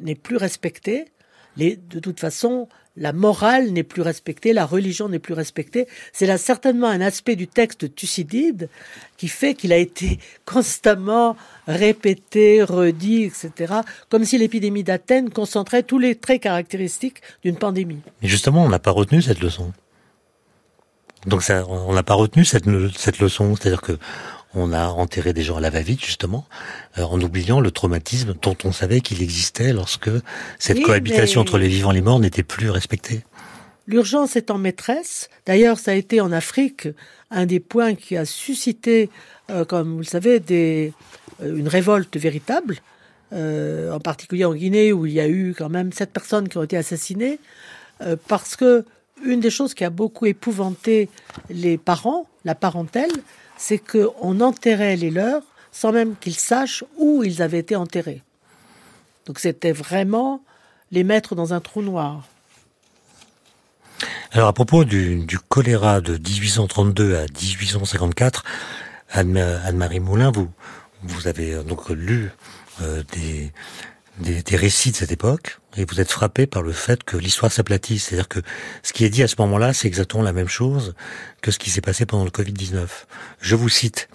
[0.00, 1.06] n'est plus respecté.
[1.56, 5.86] Les, de toute façon, la morale n'est plus respectée, la religion n'est plus respectée.
[6.12, 8.68] C'est là certainement un aspect du texte Thucydide
[9.16, 13.74] qui fait qu'il a été constamment répété, redit, etc.,
[14.08, 18.00] comme si l'épidémie d'Athènes concentrait tous les traits caractéristiques d'une pandémie.
[18.20, 19.72] Et justement, on n'a pas retenu cette leçon.
[21.26, 22.64] Donc on n'a pas retenu cette,
[22.96, 23.96] cette leçon, c'est-à-dire que
[24.54, 26.46] on a enterré des gens à la va-vite justement,
[26.98, 30.10] euh, en oubliant le traumatisme dont on savait qu'il existait lorsque
[30.58, 33.22] cette cohabitation entre les vivants et les morts n'était plus respectée.
[33.86, 35.28] L'urgence est en maîtresse.
[35.46, 36.88] D'ailleurs, ça a été en Afrique
[37.30, 39.10] un des points qui a suscité,
[39.50, 40.92] euh, comme vous le savez, des,
[41.42, 42.78] euh, une révolte véritable,
[43.34, 46.62] en particulier en Guinée où il y a eu quand même sept personnes qui ont
[46.62, 47.38] été assassinées,
[48.28, 48.84] parce que
[49.24, 51.08] une des choses qui a beaucoup épouvanté
[51.48, 53.10] les parents, la parentèle,
[53.62, 58.20] c'est qu'on enterrait les leurs sans même qu'ils sachent où ils avaient été enterrés.
[59.26, 60.42] Donc c'était vraiment
[60.90, 62.26] les mettre dans un trou noir.
[64.32, 68.42] Alors à propos du, choléra de 1832 à 1854,
[69.10, 70.50] Anne-Marie Moulin, vous,
[71.04, 72.32] vous avez euh, donc lu
[72.80, 73.52] euh, des,
[74.18, 77.50] des, des, récits de cette époque et vous êtes frappé par le fait que l'histoire
[77.50, 78.04] s'aplatisse.
[78.04, 78.40] C'est-à-dire que
[78.82, 80.94] ce qui est dit à ce moment-là, c'est exactement la même chose
[81.40, 82.86] que ce qui s'est passé pendant le Covid-19.
[83.40, 84.08] Je vous cite.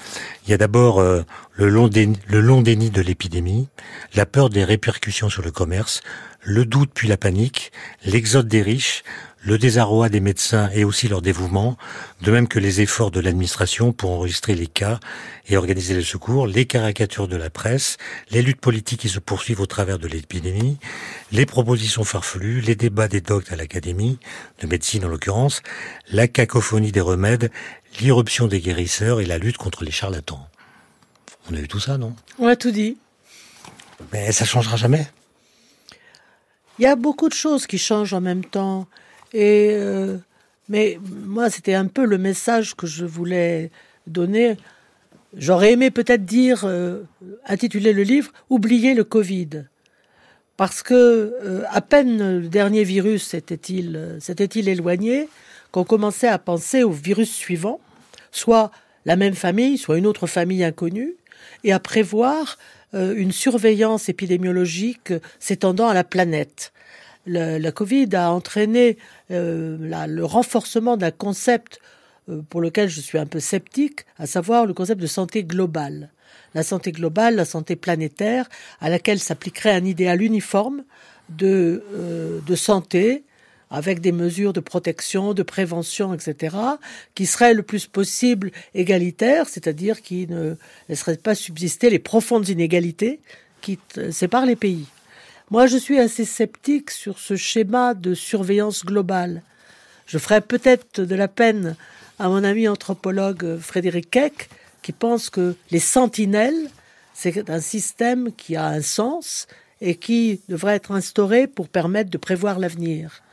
[0.45, 3.67] Il y a d'abord euh, le, long déni, le long déni de l'épidémie,
[4.13, 6.01] la peur des répercussions sur le commerce,
[6.43, 7.71] le doute puis la panique,
[8.05, 9.03] l'exode des riches,
[9.47, 11.77] le désarroi des médecins et aussi leur dévouement,
[12.21, 14.99] de même que les efforts de l'administration pour enregistrer les cas
[15.47, 17.95] et organiser les secours, les caricatures de la presse,
[18.29, 20.79] les luttes politiques qui se poursuivent au travers de l'épidémie,
[21.31, 24.19] les propositions farfelues, les débats des doctes à l'académie,
[24.59, 25.61] de médecine en l'occurrence,
[26.11, 27.49] la cacophonie des remèdes,
[28.01, 30.45] l'irruption des guérisseurs et la lutte contre les charlatans.
[31.49, 32.13] On a eu tout ça, non?
[32.37, 32.97] On a tout dit.
[34.11, 35.07] Mais ça changera jamais.
[36.79, 38.87] Il y a beaucoup de choses qui changent en même temps.
[39.33, 40.17] Et euh,
[40.69, 43.71] mais moi, c'était un peu le message que je voulais
[44.05, 44.57] donner.
[45.35, 47.03] J'aurais aimé peut-être dire, euh,
[47.45, 49.65] intituler le livre "Oublier le Covid",
[50.55, 55.29] parce que euh, à peine le dernier virus s'était-il éloigné,
[55.71, 57.79] qu'on commençait à penser au virus suivant,
[58.31, 58.71] soit
[59.05, 61.15] la même famille, soit une autre famille inconnue,
[61.63, 62.57] et à prévoir
[62.93, 66.71] une surveillance épidémiologique s'étendant à la planète.
[67.27, 68.97] La, Covid a entraîné
[69.29, 71.79] le renforcement d'un concept
[72.49, 76.11] pour lequel je suis un peu sceptique, à savoir le concept de santé globale.
[76.53, 78.49] La santé globale, la santé planétaire,
[78.81, 80.83] à laquelle s'appliquerait un idéal uniforme
[81.29, 81.83] de,
[82.45, 83.23] de santé
[83.69, 86.55] avec des mesures de protection, de prévention, etc.,
[87.15, 90.55] qui seraient le plus possible égalitaires, c'est-à-dire qui ne
[90.89, 93.19] laisseraient pas subsister les profondes inégalités
[93.61, 93.79] qui
[94.11, 94.85] séparent les pays.
[95.49, 99.43] Moi, je suis assez sceptique sur ce schéma de surveillance globale.
[100.05, 101.77] Je ferais peut-être de la peine
[102.19, 104.49] à mon ami anthropologue Frédéric Keck,
[104.81, 106.69] qui pense que les sentinelles,
[107.13, 109.47] c'est un système qui a un sens
[109.79, 113.23] et qui devrait être instauré pour permettre de prévoir l'avenir.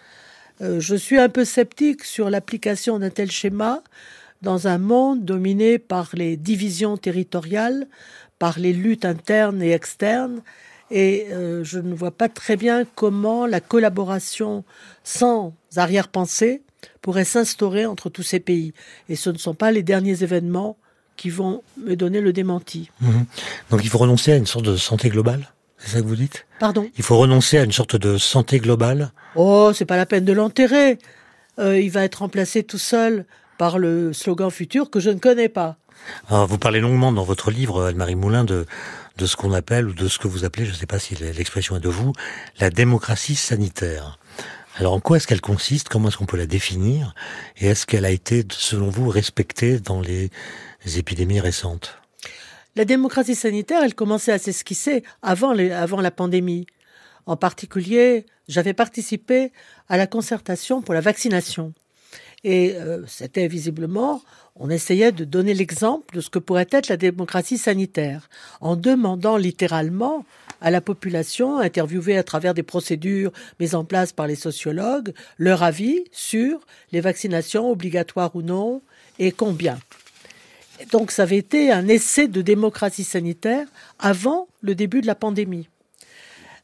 [0.60, 3.82] Euh, je suis un peu sceptique sur l'application d'un tel schéma
[4.40, 7.88] dans un monde dominé par les divisions territoriales,
[8.38, 10.42] par les luttes internes et externes,
[10.90, 14.64] et euh, je ne vois pas très bien comment la collaboration
[15.02, 16.62] sans arrière-pensée
[17.02, 18.72] pourrait s'instaurer entre tous ces pays.
[19.08, 20.76] Et ce ne sont pas les derniers événements
[21.16, 22.90] qui vont me donner le démenti.
[23.00, 23.24] Mhm.
[23.70, 25.48] Donc il faut renoncer à une sorte de santé globale
[25.84, 26.46] c'est ça que vous dites?
[26.60, 26.88] Pardon?
[26.96, 29.12] Il faut renoncer à une sorte de santé globale?
[29.34, 30.98] Oh, c'est pas la peine de l'enterrer.
[31.58, 33.26] Euh, il va être remplacé tout seul
[33.58, 35.76] par le slogan futur que je ne connais pas.
[36.28, 38.66] Alors, vous parlez longuement dans votre livre, Anne-Marie Moulin, de,
[39.16, 41.14] de ce qu'on appelle, ou de ce que vous appelez, je ne sais pas si
[41.14, 42.12] l'expression est de vous,
[42.58, 44.18] la démocratie sanitaire.
[44.76, 45.88] Alors en quoi est-ce qu'elle consiste?
[45.88, 47.14] Comment est-ce qu'on peut la définir?
[47.58, 50.30] Et est-ce qu'elle a été, selon vous, respectée dans les
[50.96, 51.98] épidémies récentes?
[52.74, 56.66] La démocratie sanitaire, elle commençait à s'esquisser avant, avant la pandémie.
[57.26, 59.52] En particulier, j'avais participé
[59.88, 61.72] à la concertation pour la vaccination.
[62.44, 64.22] Et euh, c'était visiblement,
[64.54, 68.28] on essayait de donner l'exemple de ce que pourrait être la démocratie sanitaire,
[68.60, 70.24] en demandant littéralement
[70.60, 75.62] à la population, interviewée à travers des procédures mises en place par les sociologues, leur
[75.62, 76.60] avis sur
[76.92, 78.82] les vaccinations obligatoires ou non,
[79.18, 79.78] et combien.
[80.90, 83.66] Donc ça avait été un essai de démocratie sanitaire
[83.98, 85.68] avant le début de la pandémie.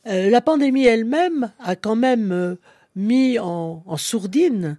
[0.07, 2.55] Euh, la pandémie elle-même a quand même euh,
[2.97, 4.79] mis en, sourdine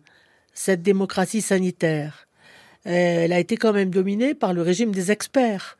[0.53, 2.27] cette démocratie sanitaire.
[2.87, 5.77] Euh, elle a été quand même dominée par le régime des experts.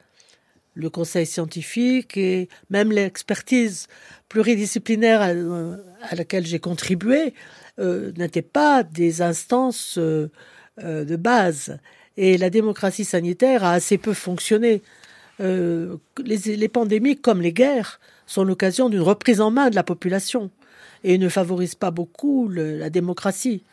[0.73, 3.88] Le conseil scientifique et même l'expertise
[4.29, 7.34] pluridisciplinaire à, laquelle j'ai contribué
[7.77, 10.29] n'étaient pas des instances de
[11.17, 11.77] base.
[12.15, 14.81] Et la démocratie sanitaire a assez peu fonctionné.
[15.39, 20.51] Euh, les, pandémies, comme les guerres, sont l'occasion d'une reprise en main de la population
[21.03, 23.63] et ne favorisent pas beaucoup la démocratie.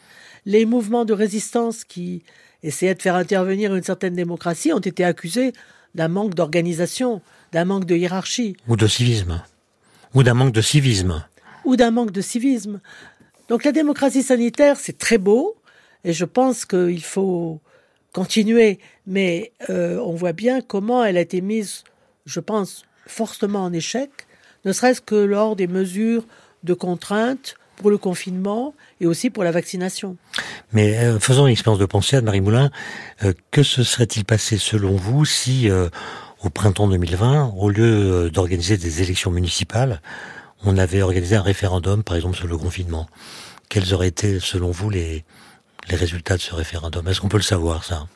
[0.47, 2.23] Les mouvements de résistance qui
[2.63, 5.53] essayaient de faire intervenir une certaine démocratie ont été accusés
[5.95, 7.23] d'un manque d'organisation,
[7.53, 8.57] d'un manque de hiérarchie.
[8.69, 9.43] Ou de civisme.
[10.15, 11.25] Ou d'un manque de civisme.
[11.65, 12.81] Ou d'un manque de civisme.
[13.49, 15.57] Donc la démocratie sanitaire, c'est très beau,
[16.05, 17.61] et je pense qu'il faut
[18.13, 21.85] continuer, mais euh, on voit bien comment elle a été mise,
[22.27, 24.11] je pense, fortement en échec,
[24.65, 26.25] ne serait-ce que lors des mesures
[26.65, 30.17] de contrainte pour le confinement et aussi pour la vaccination.
[30.73, 32.71] Mais euh, faisons une expérience de pensée, Anne-Marie Moulin,
[33.25, 35.71] euh, que se serait-il passé selon vous si,
[36.43, 40.01] au printemps 2020, au lieu d'organiser des élections municipales,
[40.65, 43.07] on avait organisé un référendum, par exemple, sur le confinement?
[43.69, 45.25] Quels auraient été, selon vous, les,
[45.89, 47.07] les résultats de ce référendum?
[47.07, 48.07] Est-ce qu'on peut le savoir, ça?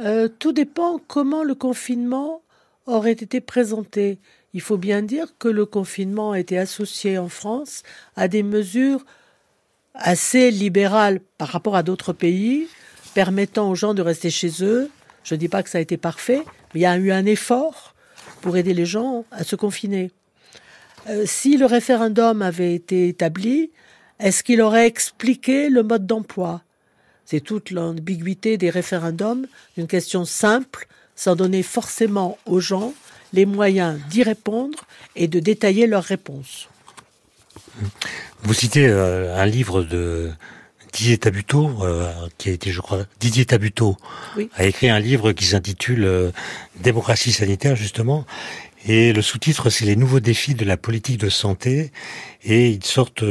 [0.00, 2.42] Euh, Tout dépend comment le confinement
[2.86, 4.18] aurait été présenté.
[4.54, 7.82] Il faut bien dire que le confinement a été associé en France
[8.16, 9.04] à des mesures
[9.94, 12.68] assez libérales par rapport à d'autres pays,
[13.14, 14.90] permettant aux gens de rester chez eux.
[15.24, 17.26] Je ne dis pas que ça a été parfait, mais il y a eu un
[17.26, 17.94] effort
[18.40, 20.10] pour aider les gens à se confiner.
[21.08, 23.70] Euh, si le référendum avait été établi,
[24.18, 26.62] est-ce qu'il aurait expliqué le mode d'emploi?
[27.24, 32.94] C'est toute l'ambiguïté des référendums, d'une question simple, sans donner forcément aux gens
[33.32, 34.78] les moyens d'y répondre
[35.16, 36.68] et de détailler leurs réponses.
[38.42, 40.30] Vous citez euh, un livre de
[40.92, 43.96] Didier Tabuteau, euh, qui a été, je crois, Didier Tabuteau
[44.54, 46.30] a écrit un livre qui s'intitule euh,
[46.80, 48.24] Démocratie sanitaire, justement,
[48.86, 51.90] et le sous-titre, c'est les nouveaux défis de la politique de santé.
[52.44, 53.24] Et il sortent,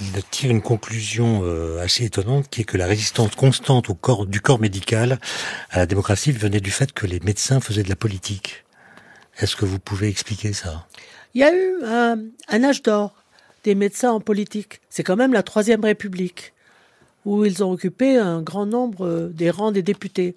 [0.00, 3.86] il, tire une conclusion euh, assez étonnante, qui est que la résistance constante
[4.28, 5.18] du corps médical
[5.70, 8.64] à la démocratie venait du fait que les médecins faisaient de la politique.
[9.38, 10.86] Est-ce que vous pouvez expliquer ça?
[11.34, 13.14] Il y a eu un, âge d'or
[13.64, 14.80] des médecins en politique.
[14.90, 16.52] C'est quand même la troisième République,
[17.24, 20.36] où ils ont occupé un grand nombre des rangs des députés.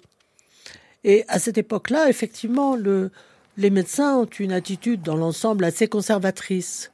[1.04, 3.12] Et à cette époque-là, effectivement, le,
[3.56, 6.90] les médecins ont une attitude dans l'ensemble assez conservatrice.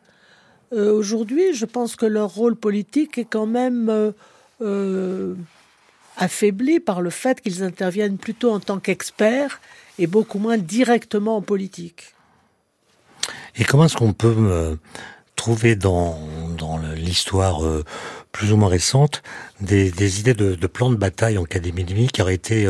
[0.75, 4.11] Euh, aujourd'hui, je pense que leur rôle politique est quand même euh,
[4.61, 5.35] euh,
[6.17, 9.61] affaibli par le fait qu'ils interviennent plutôt en tant qu'experts
[9.99, 12.15] et beaucoup moins directement en politique.
[13.57, 14.77] Et comment est-ce qu'on peut
[15.37, 16.19] trouver dans,
[16.59, 17.61] dans l'histoire
[18.33, 19.23] plus ou moins récente
[19.61, 22.69] des, idées de, de, plans de bataille en cas d'épidémie qui auraient été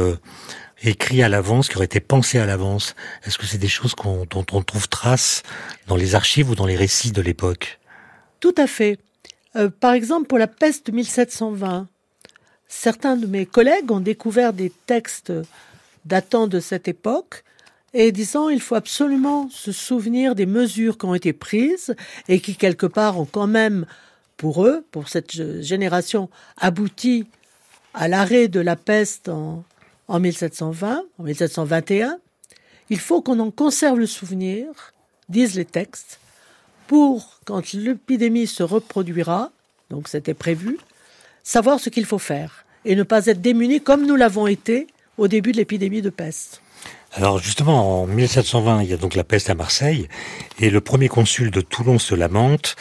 [0.83, 2.95] écrits à l'avance, qui auraient été pensés à l'avance?
[3.25, 5.43] Est-ce que c'est des choses dont on trouve trace
[5.87, 7.81] dans les archives ou dans les récits de l'époque?
[8.45, 8.99] Tout à fait.
[9.57, 11.89] Euh, par exemple, pour la peste de 1720,
[12.69, 15.33] certains de mes collègues ont découvert des textes
[16.05, 17.43] datant de cette époque
[17.95, 21.97] et disant il faut absolument se souvenir des mesures qui ont été prises
[22.29, 23.87] et qui quelque part ont quand même
[24.37, 26.29] pour eux, pour cette génération,
[26.59, 27.27] abouti
[27.95, 29.65] à l'arrêt de la peste en,
[30.07, 32.19] en 1720, en 1721.
[32.91, 34.67] Il faut qu'on en conserve le souvenir,
[35.31, 36.21] disent les textes,
[36.87, 39.51] pour, quand l'épidémie se reproduira,
[39.91, 40.79] donc c'était prévu,
[41.43, 44.87] savoir ce qu'il faut faire et ne pas être démuni comme nous l'avons été
[45.19, 46.61] au début de l'épidémie de peste.
[47.17, 50.09] Alors justement, en 1720, il y a donc la peste à Marseille,
[50.59, 52.75] et le premier consul de Toulon se lamente.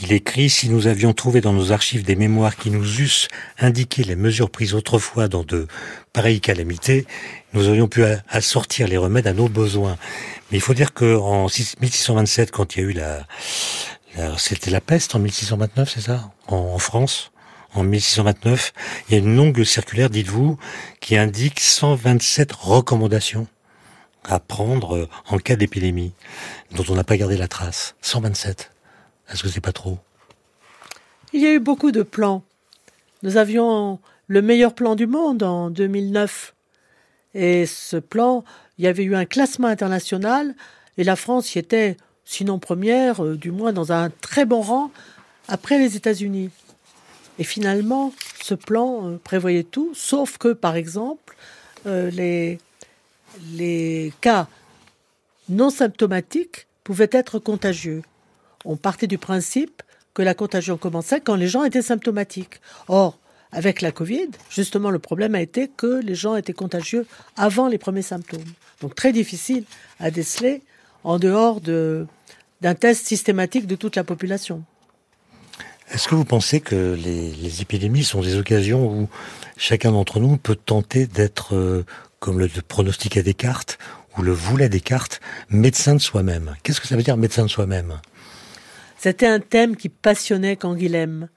[0.00, 3.26] Il écrit Si nous avions trouvé dans nos archives des mémoires qui nous eussent
[3.58, 5.66] indiqué les mesures prises autrefois dans de
[6.12, 7.04] pareilles calamités,
[7.52, 9.96] nous aurions pu assortir les remèdes à nos besoins.
[10.52, 13.26] Mais il faut dire qu'en 1627, quand il y a eu la,
[14.38, 17.32] c'était la peste en 1629, c'est ça, en, France,
[17.74, 18.72] en 1629,
[19.08, 20.58] il y a une longue circulaire, dites-vous,
[21.00, 23.48] qui indique 127 recommandations
[24.24, 26.12] à prendre euh, en cas d'épidémie,
[26.72, 27.94] dont on n'a pas gardé la trace.
[28.02, 28.70] 127.
[29.30, 29.98] Est-ce que c'est pas trop?
[31.32, 32.42] Il y a eu beaucoup de plans.
[33.22, 36.54] Nous avions le meilleur plan du monde en 2009.
[37.34, 38.44] Et ce plan
[38.78, 40.54] il y avait eu un classement international
[40.96, 44.90] et la France y était, sinon première, euh, du moins dans un très bon rang
[45.48, 46.50] après les États-Unis.
[47.38, 51.36] Et finalement, ce plan euh, prévoyait tout, sauf que, par exemple,
[51.84, 52.58] les,
[53.52, 54.48] les cas
[55.48, 58.02] non symptomatiques pouvaient être contagieux.
[58.64, 59.82] On partait du principe
[60.14, 62.60] que la contagion commençait quand les gens étaient symptomatiques.
[62.88, 63.18] Or,
[63.52, 67.78] avec la Covid, justement, le problème a été que les gens étaient contagieux avant les
[67.78, 68.44] premiers symptômes.
[68.80, 69.64] Donc très difficile
[69.98, 70.62] à déceler
[71.04, 74.62] en dehors d'un test systématique de toute la population.
[75.92, 79.08] Est-ce que vous pensez que les, épidémies sont des occasions où
[79.56, 81.84] chacun d'entre nous peut tenter d'être, euh,
[82.20, 83.78] comme le pronostiquait Descartes,
[84.16, 88.00] ou le voulait Descartes, médecin de soi-même Qu'est-ce que ça veut dire médecin de soi-même?
[88.98, 91.28] C'était un thème qui passionnait Canguilhem.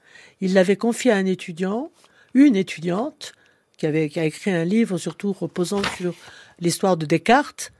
[0.42, 1.90] Il l'avait confié à un étudiant,
[2.34, 3.32] une étudiante,
[3.78, 6.14] qui, avait, qui a écrit un livre surtout reposant sur
[6.60, 7.72] l'histoire de Descartes.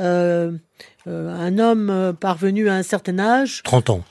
[0.00, 0.52] Euh,
[1.06, 3.62] euh, un homme euh, parvenu à un certain âge.
[3.64, 4.04] 30 ans.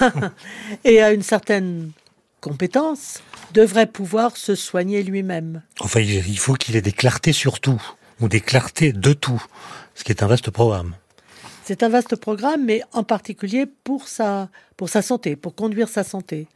[0.84, 1.90] et à une certaine
[2.42, 3.22] compétence,
[3.54, 5.62] devrait pouvoir se soigner lui-même.
[5.80, 7.80] Enfin, il faut qu'il ait des clartés sur tout,
[8.20, 9.42] ou des clartés de tout,
[9.94, 10.94] ce qui est un vaste programme.
[11.64, 16.02] C'est un vaste programme, mais en particulier pour sa, pour sa santé, pour conduire sa
[16.02, 16.48] santé.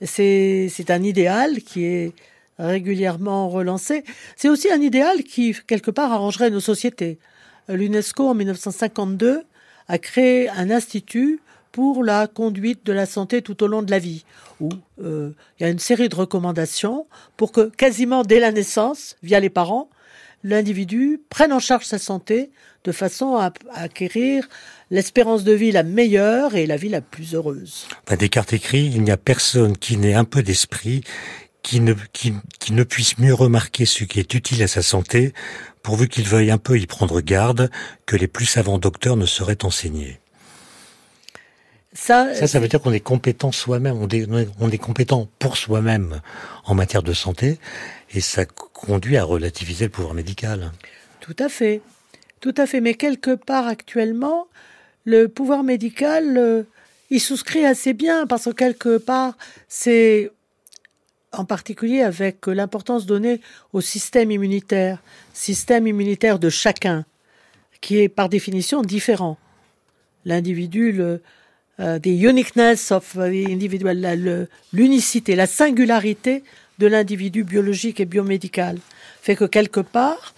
[0.00, 2.12] C'est un idéal qui est
[2.58, 4.04] régulièrement relancé.
[4.36, 7.18] C'est aussi un idéal qui, quelque part, arrangerait nos sociétés.
[7.68, 9.42] L'UNESCO, en 1952,
[9.88, 11.40] a créé un institut
[11.76, 14.24] pour la conduite de la santé tout au long de la vie,
[14.60, 14.70] où
[15.04, 19.40] euh, il y a une série de recommandations pour que, quasiment dès la naissance, via
[19.40, 19.90] les parents,
[20.42, 22.50] l'individu prenne en charge sa santé
[22.84, 24.48] de façon à, acquérir
[24.90, 27.86] l'espérance de vie la meilleure et la vie la plus heureuse.
[28.18, 31.02] Descartes écrit, il n'y a personne qui n'ait un peu d'esprit
[31.62, 32.32] qui ne, qui,
[32.70, 35.34] ne puisse mieux remarquer ce qui est utile à sa santé,
[35.82, 37.70] pourvu qu'il veuille un peu y prendre garde,
[38.06, 40.20] que les plus savants docteurs ne seraient enseignés.
[41.98, 44.28] Ça, ça, veut dire qu'on est compétent soi-même, on est,
[44.60, 46.20] on est compétent pour soi-même
[46.66, 47.58] en matière de santé,
[48.12, 50.72] et ça conduit à relativiser le pouvoir médical.
[51.20, 51.80] Tout à fait,
[52.40, 52.82] tout à fait.
[52.82, 54.46] Mais quelque part actuellement,
[55.06, 56.64] le pouvoir médical, euh,
[57.08, 60.30] il souscrit assez bien parce que quelque part, c'est
[61.32, 63.40] en particulier avec l'importance donnée
[63.72, 65.02] au système immunitaire,
[65.32, 67.06] système immunitaire de chacun,
[67.80, 69.38] qui est par définition différent.
[70.26, 71.22] L'individu, le,
[71.80, 76.42] euh, the uniqueness of the individual, l'unicité, la singularité
[76.78, 78.78] de l'individu biologique et biomédical,
[79.20, 80.34] fait que quelque part,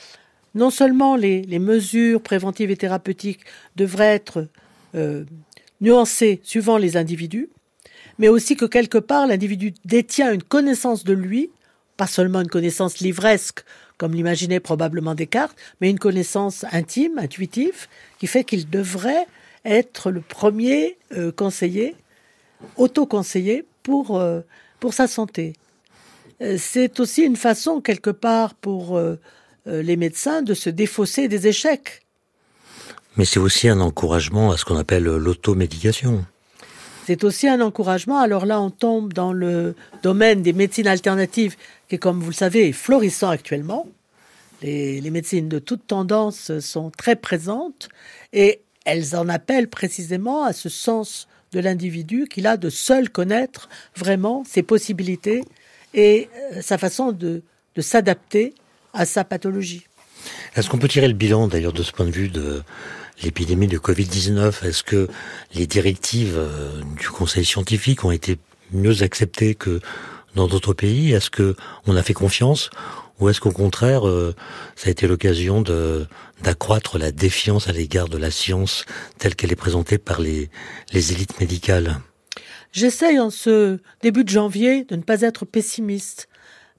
[0.54, 3.40] non seulement les, mesures préventives et thérapeutiques
[3.76, 4.48] devraient être
[4.94, 5.24] euh,
[5.80, 7.48] nuancées suivant les individus,
[8.18, 11.50] mais aussi que quelque part l'individu détient une connaissance de lui
[11.98, 13.64] pas seulement une connaissance livresque,
[13.98, 17.88] comme l'imaginait probablement Descartes, mais une connaissance intime, intuitive,
[18.20, 19.26] qui fait qu'il devrait
[19.68, 21.94] être le premier euh, conseiller,
[22.76, 24.40] autoconseiller pour, euh,
[24.80, 25.52] pour sa santé.
[26.40, 29.00] Euh, c'est aussi une façon, quelque part, pour
[29.66, 32.00] les médecins de se défausser des échecs.
[33.16, 36.24] Mais c'est aussi un encouragement à ce qu'on appelle l'automédication.
[37.06, 38.18] C'est aussi un encouragement.
[38.18, 41.56] Alors là, on tombe dans le domaine des médecines alternatives,
[41.90, 43.86] qui, comme vous le savez, est florissant actuellement.
[44.62, 47.90] Les, les médecines de toute tendance sont très présentes
[48.32, 53.68] et elles en appellent précisément à ce sens de l'individu qu'il a de seul connaître
[53.94, 55.44] vraiment ses possibilités
[55.92, 57.42] et euh, sa façon de,
[57.74, 58.54] de s'adapter
[58.94, 59.86] à sa pathologie.
[60.56, 62.62] Est-ce qu'on peut tirer le bilan d'ailleurs de ce point de vue de
[63.22, 65.08] l'épidémie de Covid-19 Est-ce que
[65.52, 68.38] les directives euh, du Conseil scientifique ont été
[68.72, 69.80] mieux acceptées que
[70.34, 71.12] dans d'autres pays?
[71.12, 72.70] Est-ce que on a fait confiance
[73.20, 74.34] ou est-ce qu'au contraire, euh,
[74.76, 76.06] ça a été l'occasion de
[76.42, 78.84] d'accroître la défiance à l'égard de la science
[79.18, 80.50] telle qu'elle est présentée par les,
[80.92, 81.96] les élites médicales?
[82.72, 86.28] J'essaye en ce début de janvier de ne pas être pessimiste,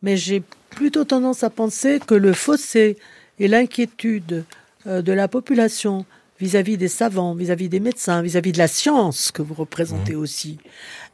[0.02, 2.98] mais j'ai plutôt tendance à penser que le fossé
[3.40, 4.46] et l'inquiétude
[4.88, 6.06] euh, de la population
[6.40, 10.20] vis-à-vis des savants, vis-à-vis des médecins, vis-à-vis de la science que vous représentez mmh.
[10.20, 10.58] aussi,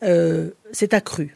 [0.04, 1.36] euh, s'est accru.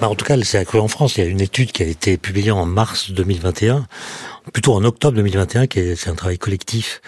[0.00, 1.16] Bah, en tout cas, c'est accru en France.
[1.16, 3.86] Il y a une étude qui a été publiée en mars 2021,
[4.52, 7.00] plutôt en octobre 2021, qui est, c'est un travail collectif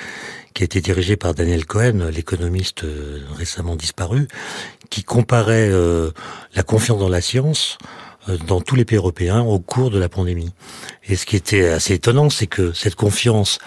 [0.54, 4.28] qui a été dirigé par Daniel Cohen, l'économiste euh, récemment disparu,
[4.88, 6.12] qui comparait euh,
[6.54, 7.76] la confiance dans la science
[8.46, 10.52] dans tous les pays européens au cours de la pandémie.
[11.06, 13.58] Et ce qui était assez étonnant, c'est que cette confiance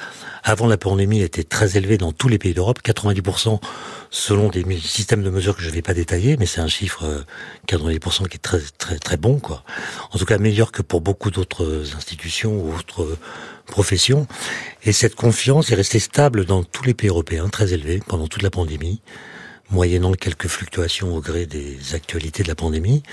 [0.44, 3.60] avant la pandémie était très élevée dans tous les pays d'Europe, 90%
[4.10, 7.26] selon des systèmes de mesures que je ne vais pas détailler, mais c'est un chiffre
[7.68, 9.64] 90% euh, qui est très très très bon quoi.
[10.14, 13.18] En tout cas meilleur que pour beaucoup d'autres institutions ou autres
[13.66, 14.26] professions.
[14.84, 18.42] Et cette confiance est restée stable dans tous les pays européens, très élevée pendant toute
[18.42, 19.02] la pandémie
[19.70, 23.04] moyennant quelques fluctuations au gré des actualités de la pandémie.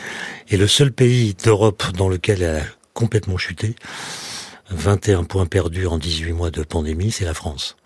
[0.48, 3.74] Et le seul pays d'Europe dans lequel elle a complètement chuté,
[4.70, 7.76] 21 points perdus en 18 mois de pandémie, c'est la France.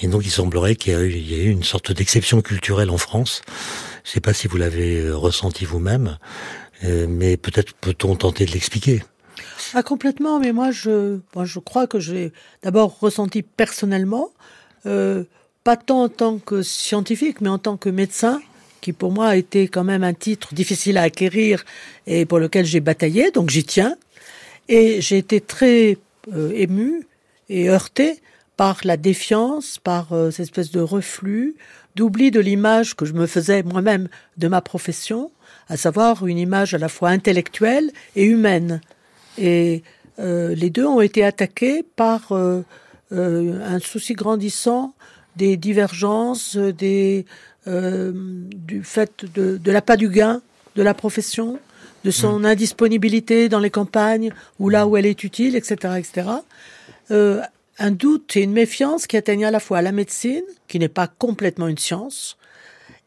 [0.00, 3.42] Et donc il semblerait qu'il y, ait eu une sorte d'exception culturelle en France.
[4.04, 6.18] Je ne sais pas si vous l'avez euh, ressenti vous-même,
[6.84, 9.04] euh, mais peut-être peut-on tenter de l'expliquer.
[9.74, 12.32] Ah complètement, mais moi je, moi, je crois que j'ai
[12.62, 14.30] d'abord ressenti personnellement,
[14.86, 15.24] euh,
[15.64, 18.40] pas tant en tant que scientifique, mais en tant que médecin,
[18.80, 21.64] qui pour moi a été quand même un titre difficile à acquérir
[22.06, 23.96] et pour lequel j'ai bataillé, donc j'y tiens.
[24.68, 25.98] Et j'ai été très
[26.32, 27.06] euh, ému
[27.48, 28.20] et heurté
[28.56, 31.54] par la défiance, par euh, cette espèce de reflux,
[31.96, 35.30] d'oubli de l'image que je me faisais moi-même de ma profession,
[35.68, 38.80] à savoir une image à la fois intellectuelle et humaine.
[39.38, 39.82] Et
[40.18, 42.62] euh, les deux ont été attaqués par euh,
[43.12, 44.94] euh, un souci grandissant
[45.36, 47.26] des divergences, des,
[47.66, 50.42] du fait de, de l'appât du gain
[50.76, 51.58] de la profession,
[52.04, 52.46] de son mm.
[52.46, 56.28] indisponibilité dans les campagnes ou là où elle est utile, etc., etc.
[57.10, 57.40] Euh,
[57.78, 61.06] un doute et une méfiance qui atteignent à la fois la médecine, qui n'est pas
[61.06, 62.36] complètement une science,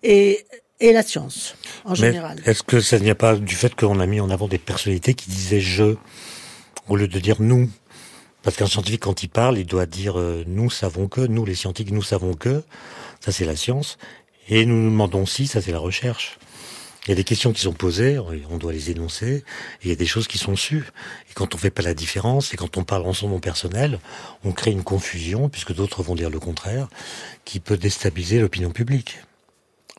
[0.03, 0.45] et,
[0.79, 1.55] et la science
[1.85, 2.41] en général.
[2.45, 5.13] Est-ce que ça n'y a pas du fait qu'on a mis en avant des personnalités
[5.13, 5.95] qui disaient je
[6.87, 7.69] au lieu de dire nous?
[8.45, 11.55] Parce qu'un scientifique, quand il parle, il doit dire euh, nous savons que, nous les
[11.55, 12.61] scientifiques, nous savons que,
[13.19, 13.97] ça c'est la science,
[14.47, 16.37] et nous nous demandons si, ça c'est la recherche.
[17.05, 19.43] Il y a des questions qui sont posées, on doit les énoncer, et
[19.83, 20.85] il y a des choses qui sont sues.
[21.31, 23.99] Et quand on fait pas la différence, et quand on parle en son nom personnel,
[24.43, 26.87] on crée une confusion, puisque d'autres vont dire le contraire,
[27.45, 29.21] qui peut déstabiliser l'opinion publique.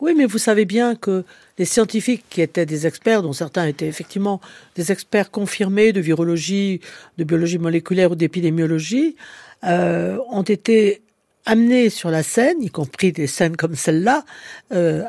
[0.03, 1.24] Oui, mais vous savez bien que
[1.57, 4.42] les scientifiques qui étaient des experts, dont certains étaient effectivement
[4.74, 6.80] des experts confirmés de virologie,
[7.16, 9.16] de biologie moléculaire ou d'épidémiologie,
[9.64, 11.01] euh, ont été
[11.47, 14.24] amenés sur la scène, y compris des scènes comme celle-là,
[14.72, 15.03] euh,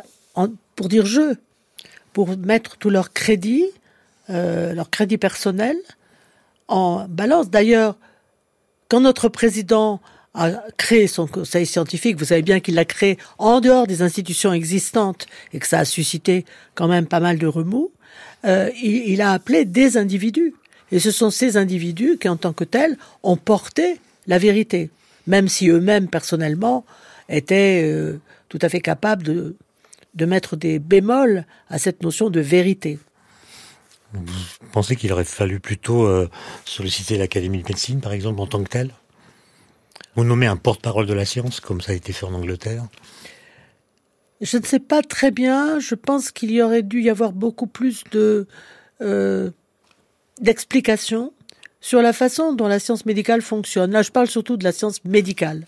[0.75, 1.35] pour dire je
[2.13, 3.65] pour mettre tout leur crédit,
[4.29, 5.77] euh, leur crédit personnel
[6.67, 7.49] en balance.
[7.49, 7.95] D'ailleurs,
[8.89, 9.99] quand notre président
[10.38, 14.53] a créé son conseil scientifique, vous savez bien qu'il l'a créé en dehors des institutions
[14.53, 17.91] existantes et que ça a suscité quand même pas mal de remous,
[18.45, 20.53] euh, il, a appelé des individus.
[20.91, 24.89] Et ce sont ces individus qui, en tant que tels, ont porté la vérité,
[25.25, 26.85] même si eux-mêmes, personnellement,
[27.27, 29.55] étaient euh, tout à fait capables de
[30.17, 32.99] de mettre des bémols à cette notion de vérité.
[34.13, 34.23] Vous
[34.71, 36.27] pensez qu'il aurait fallu plutôt euh,
[36.65, 38.91] solliciter l'Académie de médecine, par exemple, en tant que telle?
[40.15, 42.87] Ou nommer un porte-parole de la science, comme ça a été fait en Angleterre
[44.41, 45.79] Je ne sais pas très bien.
[45.79, 48.47] Je pense qu'il y aurait dû y avoir beaucoup plus de...
[49.01, 49.51] Euh,
[50.41, 51.33] d'explications
[51.81, 53.91] sur la façon dont la science médicale fonctionne.
[53.91, 55.65] Là, je parle surtout de la science médicale,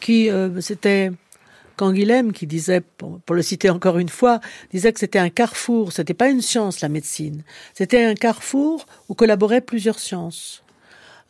[0.00, 1.10] qui euh, c'était
[1.76, 4.40] Canguilhem qui disait, pour, le citer encore une fois,
[4.72, 5.92] disait que c'était un carrefour.
[5.92, 7.42] C'était pas une science la médecine,
[7.72, 10.62] c'était un carrefour où collaboraient plusieurs sciences.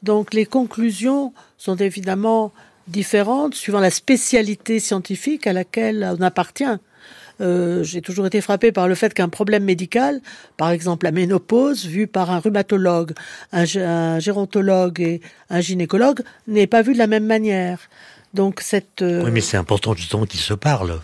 [0.03, 2.53] Donc les conclusions sont évidemment
[2.87, 6.65] différentes suivant la spécialité scientifique à laquelle on appartient.
[7.41, 10.21] Euh, j'ai toujours été frappé par le fait qu'un problème médical,
[10.57, 13.13] par exemple la ménopause, vu par un rhumatologue,
[13.53, 17.79] un, gérontologue et un gynécologue, n'est pas vu de la même manière.
[18.35, 19.03] Donc cette.
[19.03, 20.99] Euh, oui, mais c'est important justement qu'ils se parlent.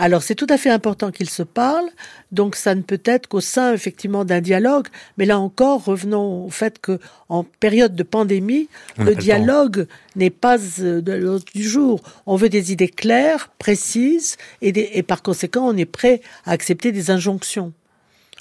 [0.00, 1.90] Alors c'est tout à fait important qu'ils se parlent,
[2.32, 4.86] donc ça ne peut être qu'au sein effectivement d'un dialogue,
[5.18, 6.98] mais là encore revenons au fait que
[7.28, 9.86] en période de pandémie, le dialogue
[10.16, 12.00] n'est pas euh, de l'ordre du jour.
[12.24, 17.10] On veut des idées claires, précises, et, par conséquent on est prêt à accepter des
[17.10, 17.74] injonctions.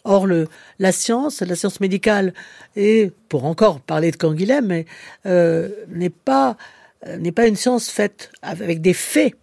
[0.06, 0.48] Or, le,
[0.80, 2.34] la science, la science médicale,
[2.78, 4.86] et pour encore parler de Canguilhem,
[5.26, 6.56] euh, n'est pas
[7.06, 9.36] euh, n'est pas une science faite avec des faits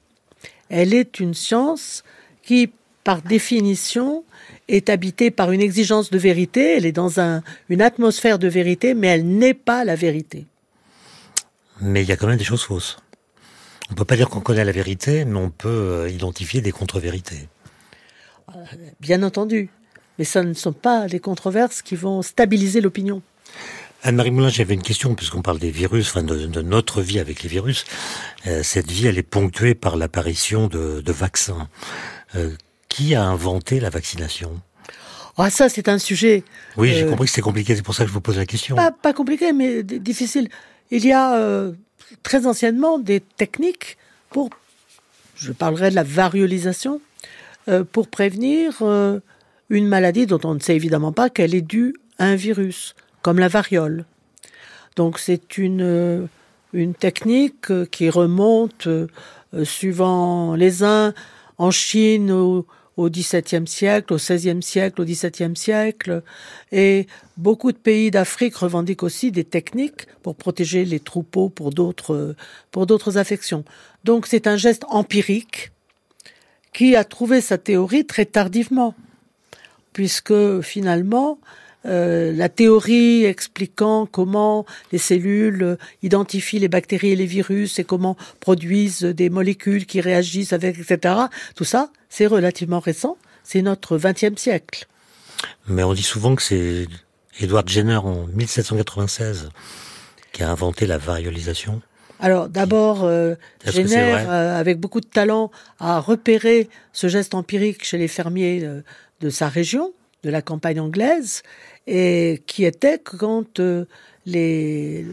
[0.68, 2.04] elle est une science
[2.42, 2.70] qui,
[3.04, 4.24] par définition,
[4.68, 7.20] est habitée par une exigence de vérité, elle est dans
[7.68, 10.46] une atmosphère de vérité, mais elle n'est pas la vérité.
[11.80, 12.96] Mais il y a quand même des choses fausses.
[13.88, 16.72] On ne peut pas dire qu'on connaît la vérité, mais on peut euh, identifier des
[16.72, 17.48] contre-vérités.
[18.54, 18.64] Euh,
[19.00, 19.70] bien entendu.
[20.18, 23.22] Mais ce ne sont pas les controverses qui vont stabiliser l'opinion.
[24.02, 27.48] Anne-Marie Moulin, j'avais une question, puisqu'on parle des virus, enfin de, notre vie avec les
[27.48, 27.84] virus.
[28.46, 31.68] Euh, cette vie, elle est ponctuée par l'apparition de, vaccins.
[32.34, 32.50] Euh,
[32.88, 34.60] qui a inventé la vaccination?
[35.36, 36.44] Ah, ça, c'est un sujet.
[36.76, 38.46] Oui, j'ai euh, compris que c'est compliqué, c'est pour ça que je vous pose la
[38.46, 38.76] question.
[38.76, 40.48] Pas, pas compliqué, mais difficile.
[40.90, 41.72] Il y a
[42.22, 43.98] très anciennement des techniques
[44.30, 44.50] pour,
[45.34, 47.00] je parlerai de la variolisation,
[47.90, 48.82] pour prévenir
[49.68, 52.94] une maladie dont on ne sait évidemment pas qu'elle est due à un virus
[53.26, 54.04] comme la variole.
[54.94, 56.26] Donc c'est une, euh,
[56.72, 59.08] une technique euh, qui remonte, euh,
[59.64, 61.12] suivant les uns,
[61.58, 62.64] en Chine au,
[62.96, 66.22] XVIIe siècle, au XVIe siècle, au XVIIe siècle,
[66.70, 72.36] et beaucoup de pays d'Afrique revendiquent aussi des techniques pour protéger les troupeaux pour d'autres
[72.70, 73.64] pour d'autres affections.
[74.04, 75.72] Donc c'est un geste empirique
[76.72, 78.94] qui a trouvé sa théorie très tardivement,
[79.92, 81.40] puisque finalement
[81.86, 88.16] euh, la théorie expliquant comment les cellules identifient les bactéries et les virus et comment
[88.40, 91.14] produisent des molécules qui réagissent avec, etc.
[91.54, 93.16] Tout ça, c'est relativement récent.
[93.44, 94.86] C'est notre XXe siècle.
[95.68, 96.86] Mais on dit souvent que c'est
[97.40, 99.50] Edward Jenner en 1796
[100.32, 101.80] qui a inventé la variolisation.
[102.18, 103.34] Alors d'abord, euh,
[103.64, 108.66] Jenner, euh, avec beaucoup de talent, a repéré ce geste empirique chez les fermiers
[109.20, 111.42] de sa région, de la campagne anglaise,
[111.86, 113.84] et qui était quand euh,
[114.24, 115.06] les,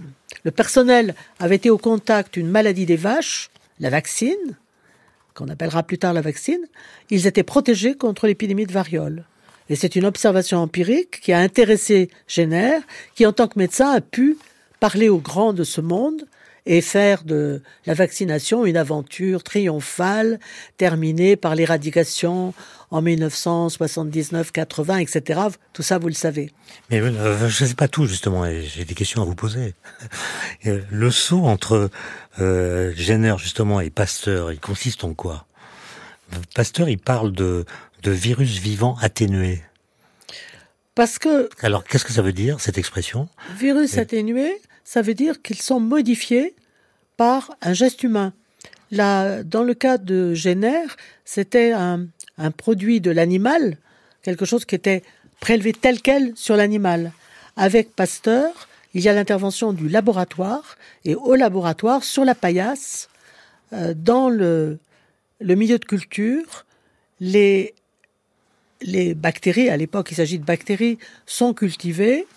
[0.44, 3.50] le personnel avait été au contact d'une maladie des vaches,
[3.80, 4.58] la vaccine,
[5.34, 6.66] qu'on appellera plus tard la vaccine,
[7.10, 9.26] ils étaient protégés contre l'épidémie de variole.
[9.70, 12.80] Et c'est une observation empirique qui a intéressé Jenner,
[13.16, 14.38] qui en tant que médecin a pu
[14.80, 16.28] parler aux grands de ce monde
[16.66, 20.40] et faire de la vaccination une aventure triomphale
[20.78, 22.54] terminée par l'éradication
[22.94, 25.42] en 1979, 80, etc.
[25.74, 26.52] Tout ça, vous le savez.
[26.92, 28.46] Mais euh, je ne sais pas tout justement.
[28.46, 29.74] J'ai des questions à vous poser.
[30.66, 31.90] Euh, le saut entre
[32.40, 35.46] euh, Jenner justement et Pasteur, il consiste en quoi?
[36.56, 37.66] Pasteur, il parle de,
[38.02, 39.62] de virus vivants atténués.
[40.96, 41.50] Parce que.
[41.62, 43.28] Alors, qu'est-ce que ça veut dire cette expression?
[43.58, 46.56] Virus atténué, ça veut dire qu'ils sont modifiés
[47.18, 48.32] par un geste humain.
[48.90, 50.86] Là, dans le cas de Jenner,
[51.26, 52.08] c'était un,
[52.38, 53.78] un produit de l'animal,
[54.22, 55.04] quelque chose qui était
[55.40, 57.12] prélevé tel quel sur l'animal.
[57.56, 63.10] Avec Pasteur, il y a l'intervention du laboratoire, et au laboratoire, sur la paillasse,
[63.74, 64.80] euh, dans le,
[65.42, 66.66] milieu de culture,
[67.20, 67.74] les,
[68.82, 72.28] les bactéries, à l'époque il s'agit de bactéries, sont cultivées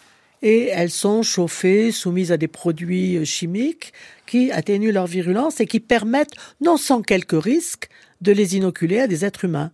[0.43, 3.93] et elles sont chauffées, soumises à des produits euh, chimiques
[4.27, 7.89] qui atténuent leur virulence et qui permettent, non sans quelques risques,
[8.23, 9.71] de les inoculer à des êtres humains.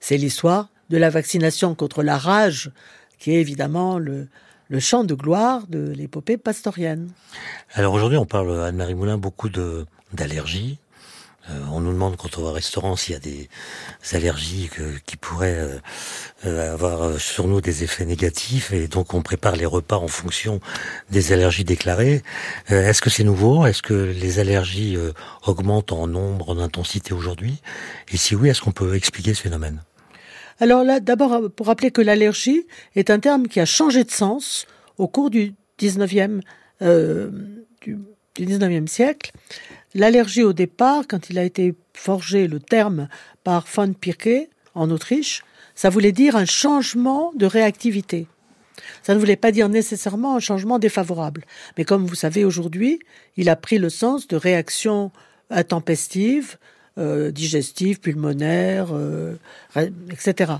[0.00, 2.70] C'est l'histoire de la vaccination contre la rage,
[3.18, 4.28] qui est évidemment le,
[4.68, 7.10] le chant de gloire de l'épopée pastorienne.
[7.74, 9.48] Alors aujourd'hui, on parle, Anne-Marie Moulin, beaucoup
[10.12, 10.78] d'allergies,
[11.50, 13.48] euh, on nous demande quand on va au restaurant s'il y a des
[14.12, 14.70] allergies
[15.06, 15.78] qui pourraient euh,
[16.44, 20.60] euh, avoir sur nous des effets négatifs et donc on prépare les repas en fonction
[21.10, 22.22] des allergies déclarées.
[22.68, 23.66] Est-ce que c'est nouveau?
[23.66, 24.96] Est-ce que les allergies
[25.46, 27.60] augmentent en nombre, en intensité aujourd'hui?
[28.12, 29.82] Et si oui, est-ce qu'on peut expliquer ce phénomène?
[30.58, 34.66] Alors là, d'abord, pour rappeler que l'allergie est un terme qui a changé de sens
[34.98, 36.40] au cours du 19e,
[36.82, 37.30] euh,
[37.82, 37.98] du,
[38.36, 39.32] 19e siècle,
[39.96, 43.08] l'allergie au départ, quand il a été forgé le terme
[43.44, 45.42] par von Pirke en Autriche,
[45.74, 48.26] ça voulait dire un changement de réactivité.
[49.02, 51.44] Ça ne voulait pas dire nécessairement un changement défavorable.
[51.76, 53.00] Mais comme vous savez aujourd'hui,
[53.36, 55.10] il a pris le sens de réaction
[55.50, 56.56] intempestive,
[56.98, 59.36] euh, digestive, pulmonaire, euh,
[60.10, 60.54] etc.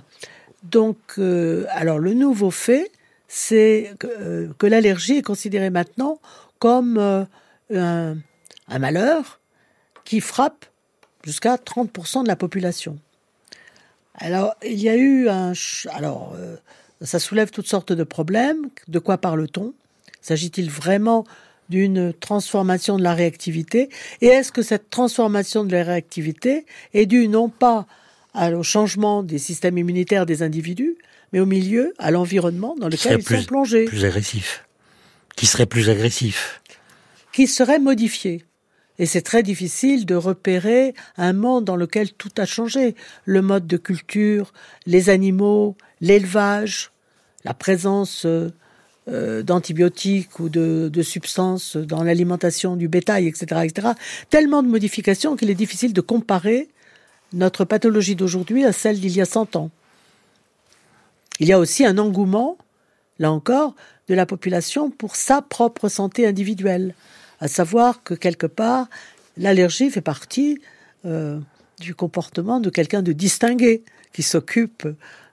[0.63, 2.91] Donc, euh, alors le nouveau fait,
[3.29, 6.21] c'est que, que l'allergie est considérée maintenant
[6.59, 7.27] comme
[7.75, 8.17] un,
[8.69, 9.41] un, malheur
[10.05, 10.67] qui frappe
[11.25, 12.99] jusqu'à 30% de la population.
[14.15, 15.53] Alors, il y a eu un...
[15.91, 16.37] Alors,
[17.03, 18.69] ça soulève toutes sortes de problèmes.
[18.89, 19.75] De quoi parle-t-on?
[20.21, 21.25] S'agit-il vraiment
[21.69, 23.91] d'une transformation de la réactivité?
[24.21, 26.65] Et est-ce que cette transformation de la réactivité
[26.95, 27.87] est due non pas
[28.35, 30.97] au changement des systèmes immunitaires des individus,
[31.33, 33.85] mais au milieu, à l'environnement dans lequel ils sont plongés?
[33.85, 34.65] Plus agressif?
[35.37, 36.63] Qui serait plus agressif?
[37.33, 38.45] Qui serait modifié?
[38.99, 42.95] Et c'est très difficile de repérer un monde dans lequel tout a changé.
[43.25, 44.53] Le mode de culture,
[44.87, 46.93] les animaux, l'élevage,
[47.45, 48.51] la présence euh,
[49.09, 53.89] euh, d'antibiotiques ou de, substances dans l'alimentation du bétail, etc., etc.
[54.31, 56.69] Tellement de modifications qu'il est difficile de comparer
[57.33, 59.71] notre pathologie d'aujourd'hui à celle d'il y a 100 ans.
[61.39, 62.57] Il y a aussi un engouement,
[63.19, 63.75] là encore,
[64.09, 66.95] de la population pour sa propre santé individuelle
[67.41, 68.89] à savoir que quelque part,
[69.37, 70.61] l'allergie fait partie
[71.05, 71.39] euh,
[71.81, 73.83] du comportement de quelqu'un de distingué
[74.13, 74.89] qui s'occupe.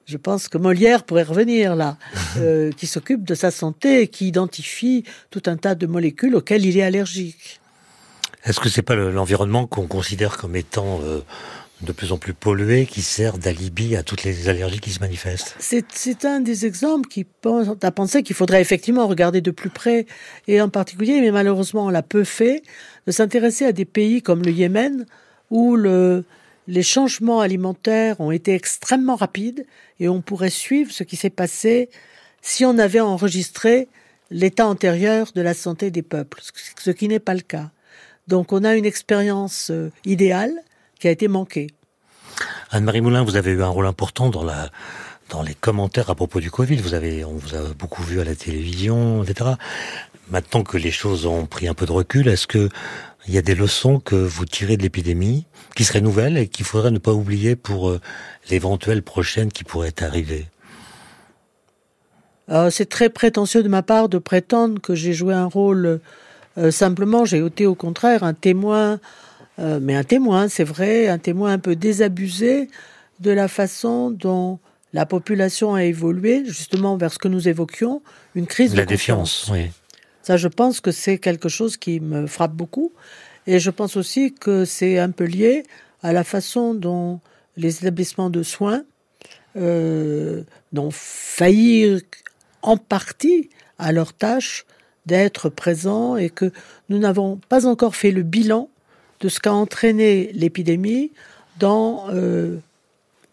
[0.06, 1.98] Je pense que Molière pourrait revenir là,
[2.38, 6.66] euh, qui s'occupe de sa santé et qui identifie tout un tas de molécules auxquelles
[6.66, 7.62] il est allergique.
[8.44, 11.22] Est-ce que c'est pas l'environnement qu'on considère comme étant euh,
[11.82, 15.56] de plus en plus pollué qui sert d'alibi à toutes les allergies qui se manifestent.
[15.60, 20.06] C'est un des exemples qui pense à penser qu'il faudrait effectivement regarder de plus près,
[20.48, 22.64] et en particulier, mais malheureusement on l'a peu fait,
[23.06, 25.06] de s'intéresser à des pays comme le Yémen,
[25.50, 26.24] où le,
[26.68, 29.66] les changements alimentaires ont été extrêmement rapides,
[30.00, 31.90] et on pourrait suivre ce qui s'est passé
[32.42, 33.88] si on avait enregistré
[34.32, 36.42] l'état antérieur de la santé des peuples,
[36.80, 37.72] ce qui n'est pas le cas.
[38.28, 40.54] Donc on a une expérience euh, idéale,
[41.04, 41.68] qui a été manqué.
[42.72, 44.70] Anne-Marie Moulin, vous avez eu un rôle important dans la
[45.30, 46.78] dans les commentaires à propos du Covid.
[46.78, 49.52] Vous avez, on vous a beaucoup vu à la télévision, etc.
[50.30, 52.70] Maintenant que les choses ont pris un peu de recul, est-ce que
[53.28, 55.46] il y a des leçons que vous tirez de l'épidémie
[55.76, 58.00] qui seraient nouvelles et qu'il faudrait ne pas oublier pour euh,
[58.50, 60.46] l'éventuelle prochaine qui pourrait arriver
[62.70, 66.00] C'est très prétentieux de ma part de prétendre que j'ai joué un rôle
[66.58, 67.26] euh, simplement.
[67.26, 69.02] J'ai été au contraire un témoin
[69.60, 72.70] euh, mais un témoin, c'est vrai, un témoin un peu désabusé
[73.20, 74.60] de la façon dont
[74.94, 78.02] la population a évolué, justement vers ce que nous évoquions,
[78.36, 79.50] une crise de la défiance.
[79.52, 79.72] Oui.
[80.22, 82.92] Ça, je pense que c'est quelque chose qui me frappe beaucoup,
[83.46, 85.64] et je pense aussi que c'est un peu lié
[86.02, 87.20] à la façon dont
[87.58, 88.84] les établissements de soins
[89.56, 90.44] euh,
[90.76, 92.02] ont failli
[92.62, 94.66] en partie à leur tâche
[95.06, 96.52] d'être présents et que
[96.90, 98.70] nous n'avons pas encore fait le bilan
[99.24, 101.12] de ce qu'a entraîné l'épidémie
[101.58, 102.58] dans euh,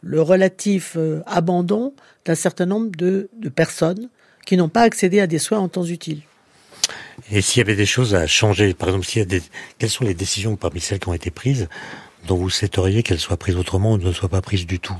[0.02, 1.92] le relatif euh, abandon
[2.24, 4.08] d'un certain nombre de, personnes
[4.46, 6.22] qui n'ont pas accédé à des soins en temps utile.
[7.30, 9.42] Et s'il y avait des choses à changer, par exemple, s'il y a des,
[9.78, 11.68] quelles sont les décisions parmi celles qui ont été prises
[12.26, 14.96] dont vous souhaiteriez qu'elles soient prises autrement ou ne soient pas prises du tout?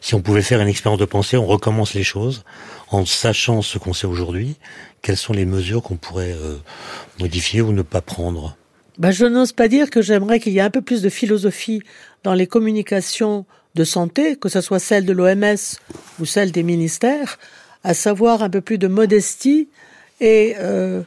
[0.00, 2.44] Si on pouvait faire une expérience de pensée, on recommence les choses
[2.88, 4.56] en sachant ce qu'on sait aujourd'hui.
[5.02, 6.56] Quelles sont les mesures qu'on pourrait euh,
[7.18, 8.56] modifier ou ne pas prendre?
[8.98, 11.82] Ben, je n'ose pas dire que j'aimerais qu'il y ait un peu plus de philosophie
[12.24, 15.78] dans les communications de santé, que ce soit celle de l'OMS
[16.18, 17.38] ou celle des ministères,
[17.84, 19.68] à savoir un peu plus de modestie
[20.20, 21.02] et euh,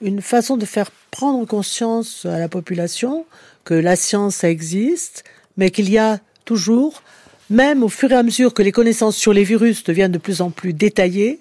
[0.00, 3.24] une façon de faire prendre conscience à la population
[3.64, 5.24] que la science existe,
[5.56, 7.02] mais qu'il y a toujours,
[7.50, 10.40] même au fur et à mesure que les connaissances sur les virus deviennent de plus
[10.40, 11.38] en plus détaillées,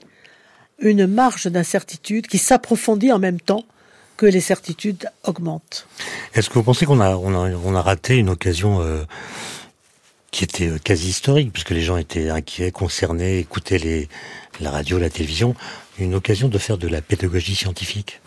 [0.79, 3.65] une marge d'incertitude qui s'approfondit en même temps
[4.25, 5.87] les certitudes augmentent.
[6.33, 9.03] Est-ce que vous pensez qu'on a, on a, raté une occasion euh,
[10.31, 14.07] qui était euh, quasi historique, puisque les gens étaient inquiets, concernés, écoutaient
[14.59, 15.55] la radio, la télévision,
[15.99, 18.21] une occasion de faire de la pédagogie scientifique?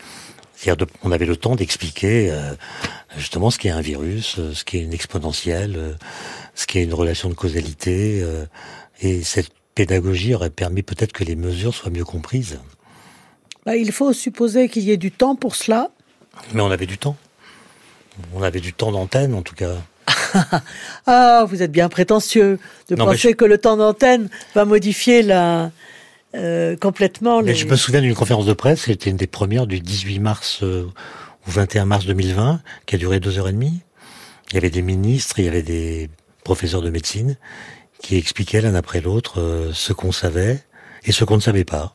[0.57, 2.55] C'est-à-dire on avait le temps d'expliquer euh,
[3.17, 5.97] justement ce qu'est un virus, ce qu'est une exponentielle,
[6.55, 8.25] ce qu'est une relation de causalité.
[9.01, 12.59] et cette pédagogie aurait permis peut-être que les mesures soient mieux comprises.
[13.67, 15.91] Bah, il faut supposer qu'il y ait du temps pour cela.
[16.53, 17.17] Mais on avait du temps.
[18.35, 19.75] On avait du temps d'antenne, en tout cas.
[21.07, 22.59] ah, vous êtes bien prétentieux
[22.89, 25.71] de penser que le temps d'antenne va modifier la,
[26.35, 27.43] euh, complètement.
[27.43, 30.61] Mais je me souviens d'une conférence de presse, c'était une des premières du 18 mars
[30.63, 30.87] euh,
[31.47, 33.81] au 21 mars 2020, qui a duré deux heures et demie.
[34.51, 36.11] Il y avait des ministres, il y avait des
[36.43, 37.37] professeurs de médecine
[38.01, 40.63] qui expliquaient l'un après l'autre euh, ce qu'on savait
[41.05, 41.95] et ce qu'on ne savait pas.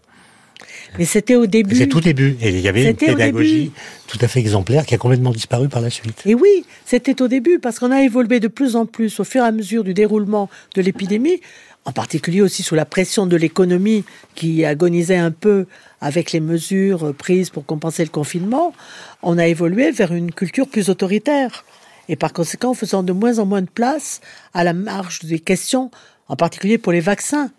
[0.98, 1.76] Mais c'était au début.
[1.76, 2.38] C'est tout début.
[2.42, 3.72] Et il y avait une pédagogie
[4.08, 6.24] tout à fait exemplaire qui a complètement disparu par la suite.
[6.26, 9.44] Et oui, c'était au début parce qu'on a évolué de plus en plus au fur
[9.44, 11.42] et à mesure du déroulement de l'épidémie,
[11.86, 14.04] en particulier aussi sous la pression de l'économie
[14.36, 15.68] qui agonisait un peu
[16.02, 18.74] avec les mesures prises pour compenser le confinement.
[19.22, 21.66] On a évolué vers une culture plus autoritaire
[22.08, 24.22] et par conséquent faisant de moins en moins de place
[24.54, 25.92] à la marge des questions,
[26.28, 27.52] en particulier pour les vaccins.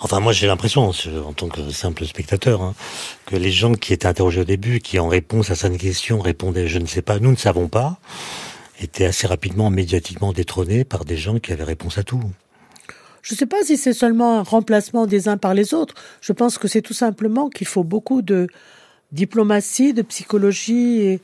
[0.00, 0.90] Enfin, moi, j'ai l'impression,
[1.26, 2.74] en tant que simple spectateur, hein,
[3.24, 6.68] que les gens qui étaient interrogés au début, qui en réponse à cette question répondaient
[6.68, 7.98] "je ne sais pas, nous ne savons pas",
[8.80, 12.20] étaient assez rapidement médiatiquement détrônés par des gens qui avaient réponse à tout.
[13.22, 15.94] Je ne sais pas si c'est seulement un remplacement des uns par les autres.
[16.20, 18.48] Je pense que c'est tout simplement qu'il faut beaucoup de
[19.12, 21.20] diplomatie, de psychologie et,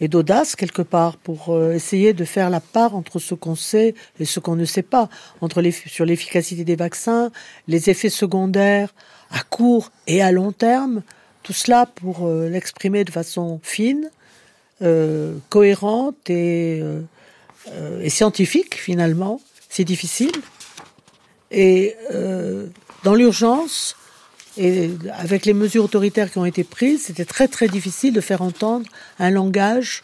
[0.00, 3.94] et d'audace quelque part pour euh, essayer de faire la part entre ce qu'on sait
[4.20, 5.08] et ce qu'on ne sait pas,
[5.40, 7.30] entre les, sur l'efficacité des vaccins,
[7.66, 8.94] les effets secondaires
[9.30, 11.02] à court et à long terme,
[11.42, 14.10] tout cela pour euh, l'exprimer de façon fine,
[14.82, 16.82] euh, cohérente et,
[18.02, 19.40] et, scientifique finalement.
[19.68, 20.32] C'est difficile.
[21.50, 21.94] Et
[23.04, 23.96] dans l'urgence,
[24.56, 28.42] et avec les mesures autoritaires qui ont été prises, c'était très très difficile de faire
[28.42, 28.86] entendre
[29.18, 30.02] un langage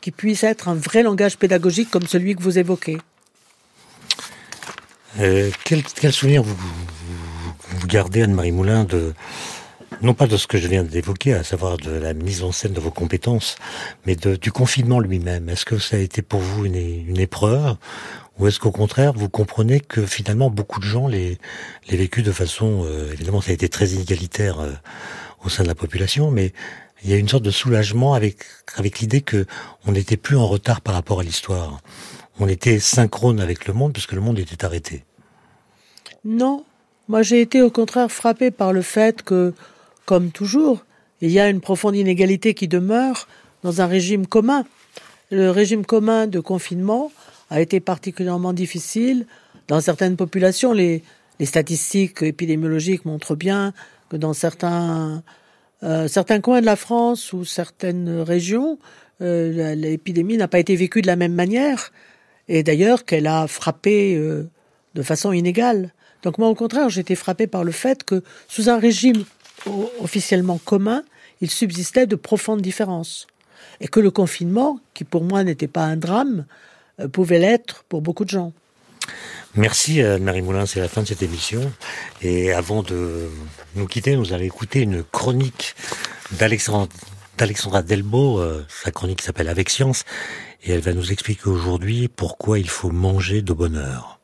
[0.00, 2.98] qui puisse être un vrai langage pédagogique comme celui que vous évoquez.
[5.18, 6.56] Euh, quel, souvenir vous,
[7.86, 9.14] gardez, Anne-Marie Moulin, de,
[10.02, 12.72] non pas de ce que je viens d'évoquer, à savoir de la mise en scène
[12.72, 13.56] de vos compétences,
[14.04, 17.76] mais de, du confinement lui-même Est-ce que ça a été pour vous une, épreuve
[18.38, 21.38] ou est-ce qu'au contraire, vous comprenez que finalement beaucoup de gens les,
[21.88, 24.72] les vécu de façon, euh, évidemment, ça a été très inégalitaire euh,
[25.42, 26.52] au sein de la population, mais
[27.02, 28.44] il y a une sorte de soulagement avec
[28.76, 29.46] avec l'idée que
[29.86, 31.80] on n'était plus en retard par rapport à l'histoire.
[32.38, 35.04] On était synchrone avec le monde puisque le monde était arrêté.
[36.24, 36.64] Non,
[37.08, 39.54] moi j'ai été au contraire frappé par le fait que,
[40.06, 40.84] comme toujours,
[41.20, 43.28] il y a une profonde inégalité qui demeure
[43.62, 44.64] dans un régime commun.
[45.30, 47.10] Le régime commun de confinement
[47.50, 49.26] a été particulièrement difficile.
[49.68, 51.02] Dans certaines populations, les,
[51.42, 53.74] statistiques épidémiologiques montrent bien
[54.08, 55.22] que dans certains,
[55.82, 58.78] euh, certains coins de la France ou certaines régions,
[59.20, 61.92] euh, l'épidémie n'a pas été vécue de la même manière,
[62.48, 64.48] et d'ailleurs qu'elle a frappé euh,
[64.94, 65.92] de façon inégale.
[66.22, 69.24] Donc moi, au contraire, j'ai été frappé par le fait que sous un régime
[70.00, 71.02] officiellement commun,
[71.40, 73.26] il subsistait de profondes différences.
[73.80, 76.46] Et que le confinement, qui pour moi n'était pas un drame,
[77.00, 78.52] euh, pouvait l'être pour beaucoup de gens.
[79.54, 81.72] Merci euh, Marie Moulin, c'est la fin de cette émission.
[82.22, 83.28] Et avant de
[83.74, 85.74] nous quitter, nous allons écouter une chronique
[86.32, 88.38] d'Alexandra, Delbo.
[88.38, 90.04] Euh, sa chronique s'appelle Avec science.
[90.62, 94.18] Et elle va nous expliquer aujourd'hui pourquoi il faut manger de bonheur.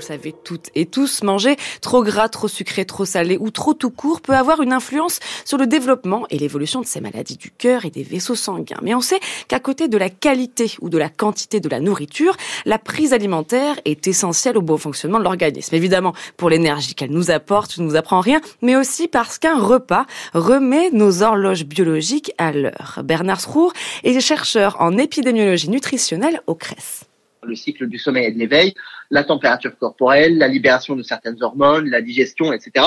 [0.00, 4.20] Savez toutes et tous, manger trop gras, trop sucré, trop salé ou trop tout court
[4.20, 7.90] peut avoir une influence sur le développement et l'évolution de ces maladies du cœur et
[7.90, 8.78] des vaisseaux sanguins.
[8.82, 12.36] Mais on sait qu'à côté de la qualité ou de la quantité de la nourriture,
[12.64, 15.74] la prise alimentaire est essentielle au bon fonctionnement de l'organisme.
[15.74, 20.06] Évidemment, pour l'énergie qu'elle nous apporte, ne vous apprends rien, mais aussi parce qu'un repas
[20.32, 23.00] remet nos horloges biologiques à l'heure.
[23.04, 23.72] Bernard Srour
[24.02, 27.06] est chercheur en épidémiologie nutritionnelle au CRES
[27.44, 28.74] le cycle du sommeil et de l'éveil,
[29.10, 32.86] la température corporelle, la libération de certaines hormones, la digestion, etc.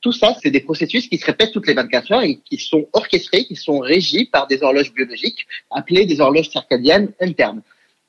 [0.00, 2.88] Tout ça, c'est des processus qui se répètent toutes les 24 heures et qui sont
[2.92, 7.62] orchestrés, qui sont régis par des horloges biologiques appelées des horloges circadiennes internes.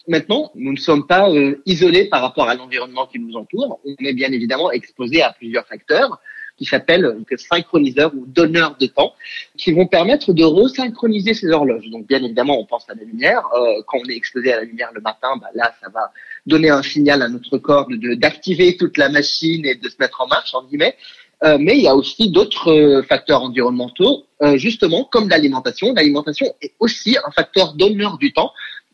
[0.07, 3.79] Maintenant, nous ne sommes pas euh, isolés par rapport à l'environnement qui nous entoure.
[3.85, 6.19] On est bien évidemment exposé à plusieurs facteurs
[6.57, 9.13] qui s'appellent synchroniseurs ou donneurs de temps,
[9.57, 11.89] qui vont permettre de resynchroniser ces horloges.
[11.89, 13.43] Donc bien évidemment, on pense à la lumière.
[13.55, 16.11] Euh, quand on est exposé à la lumière le matin, bah, là, ça va
[16.45, 20.21] donner un signal à notre corps de d'activer toute la machine et de se mettre
[20.21, 20.95] en marche, en guillemets.
[21.43, 24.25] Euh, mais il y a aussi d'autres euh, facteurs environnementaux,
[24.55, 25.93] justement comme l'alimentation.
[25.93, 28.51] L'alimentation est aussi un facteur donneur du temps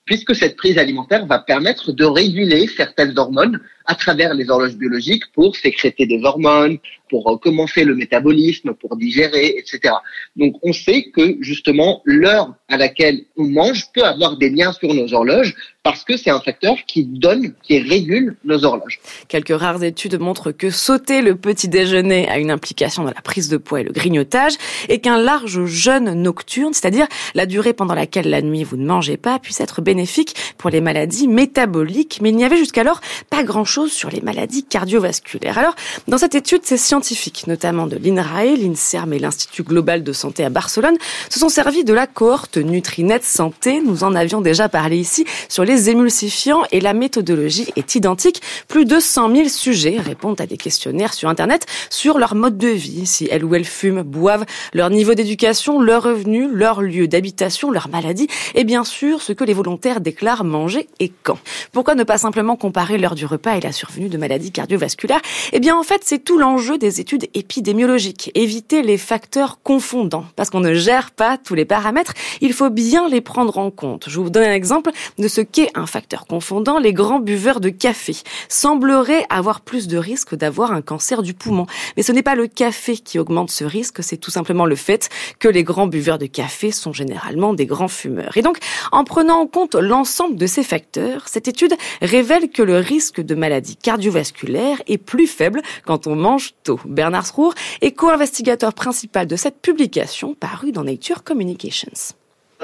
[0.09, 5.23] puisque cette prise alimentaire va permettre de réguler certaines hormones à travers les horloges biologiques
[5.33, 6.77] pour sécréter des hormones,
[7.09, 9.95] pour commencer le métabolisme, pour digérer, etc.
[10.35, 14.93] Donc on sait que justement l'heure à laquelle on mange peut avoir des liens sur
[14.93, 18.99] nos horloges parce que c'est un facteur qui donne, qui régule nos horloges.
[19.27, 23.49] Quelques rares études montrent que sauter le petit déjeuner a une implication dans la prise
[23.49, 24.53] de poids et le grignotage
[24.87, 29.17] et qu'un large jeûne nocturne, c'est-à-dire la durée pendant laquelle la nuit vous ne mangez
[29.17, 32.19] pas, puisse être bénéfique pour les maladies métaboliques.
[32.21, 35.59] Mais il n'y avait jusqu'alors pas grand-chose sur les maladies cardiovasculaires.
[35.59, 35.75] Alors,
[36.07, 40.49] dans cette étude, ces scientifiques, notamment de l'INRAE, l'INSERM et l'Institut Global de Santé à
[40.49, 40.97] Barcelone,
[41.29, 43.79] se sont servis de la cohorte Nutrinet Santé.
[43.79, 48.41] Nous en avions déjà parlé ici sur les émulsifiants et la méthodologie est identique.
[48.67, 52.69] Plus de 100 000 sujets répondent à des questionnaires sur Internet sur leur mode de
[52.69, 57.69] vie, si elles ou elles fument, boivent, leur niveau d'éducation, leur revenu, leur lieu d'habitation,
[57.69, 61.37] leur maladie et bien sûr ce que les volontaires déclarent manger et quand.
[61.71, 65.21] Pourquoi ne pas simplement comparer l'heure du repas et la survenue de maladies cardiovasculaires
[65.53, 68.31] Eh bien en fait c'est tout l'enjeu des études épidémiologiques.
[68.35, 70.25] Éviter les facteurs confondants.
[70.35, 74.05] Parce qu'on ne gère pas tous les paramètres, il faut bien les prendre en compte.
[74.07, 77.69] Je vous donne un exemple de ce qu'est un facteur confondant, les grands buveurs de
[77.69, 78.15] café
[78.47, 81.65] sembleraient avoir plus de risques d'avoir un cancer du poumon.
[81.97, 85.09] Mais ce n'est pas le café qui augmente ce risque, c'est tout simplement le fait
[85.39, 88.37] que les grands buveurs de café sont généralement des grands fumeurs.
[88.37, 88.57] Et donc,
[88.91, 93.35] en prenant en compte l'ensemble de ces facteurs, cette étude révèle que le risque de
[93.35, 93.48] maladie
[93.81, 96.79] cardiovasculaire est plus faible quand on mange tôt.
[96.85, 102.15] Bernard Srour est co-investigateur principal de cette publication parue dans Nature Communications.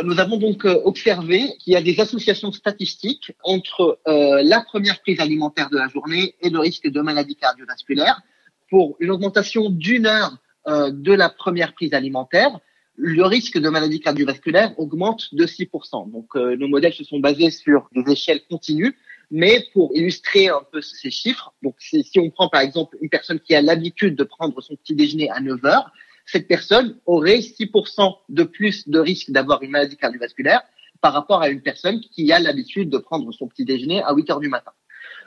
[0.04, 5.00] Nous avons donc euh, observé qu'il y a des associations statistiques entre euh, la première
[5.02, 8.22] prise alimentaire de la journée et le risque de maladie cardiovasculaire.
[8.70, 12.60] Pour une augmentation d'une heure euh, de la première prise alimentaire,
[12.98, 16.12] le risque de maladie cardiovasculaire augmente de 6%.
[16.12, 18.96] Donc nos modèles se sont basés sur des échelles continues,
[19.32, 23.40] mais pour illustrer un peu ces chiffres, donc si on prend par exemple une personne
[23.40, 25.92] qui a l'habitude de prendre son petit déjeuner à 9 heures,
[26.26, 30.62] cette personne aurait 6% de plus de risque d'avoir une maladie cardiovasculaire
[31.02, 34.30] par rapport à une personne qui a l'habitude de prendre son petit déjeuner à 8
[34.32, 34.72] heures du matin.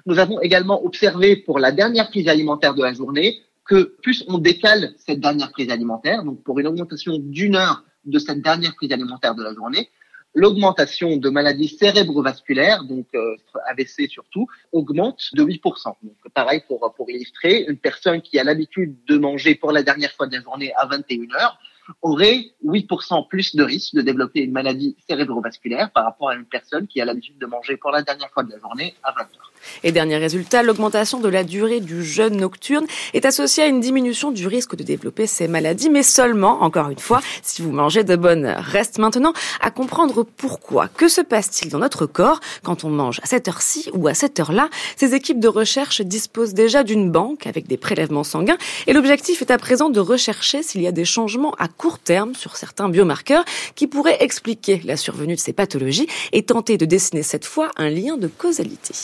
[0.07, 4.39] Nous avons également observé pour la dernière prise alimentaire de la journée que plus on
[4.39, 8.93] décale cette dernière prise alimentaire, donc pour une augmentation d'une heure de cette dernière prise
[8.93, 9.91] alimentaire de la journée,
[10.35, 13.37] l'augmentation de maladies cérébrovasculaires, donc euh,
[13.71, 15.95] AVC surtout, augmente de 8%.
[16.03, 20.13] Donc pareil pour, pour illustrer, une personne qui a l'habitude de manger pour la dernière
[20.13, 21.59] fois de la journée à 21 heures
[22.03, 26.87] aurait 8% plus de risque de développer une maladie cérébrovasculaire par rapport à une personne
[26.87, 29.53] qui a l'habitude de manger pour la dernière fois de la journée à 20 heures.
[29.83, 34.31] Et dernier résultat, l'augmentation de la durée du jeûne nocturne est associée à une diminution
[34.31, 38.17] du risque de développer ces maladies, mais seulement, encore une fois, si vous mangez de
[38.17, 38.63] bonne heure.
[38.63, 40.89] Reste maintenant à comprendre pourquoi.
[40.89, 44.39] Que se passe-t-il dans notre corps quand on mange à cette heure-ci ou à cette
[44.41, 44.69] heure-là?
[44.97, 49.51] Ces équipes de recherche disposent déjà d'une banque avec des prélèvements sanguins et l'objectif est
[49.51, 53.45] à présent de rechercher s'il y a des changements à court terme sur certains biomarqueurs
[53.75, 57.89] qui pourraient expliquer la survenue de ces pathologies et tenter de dessiner cette fois un
[57.89, 58.95] lien de causalité.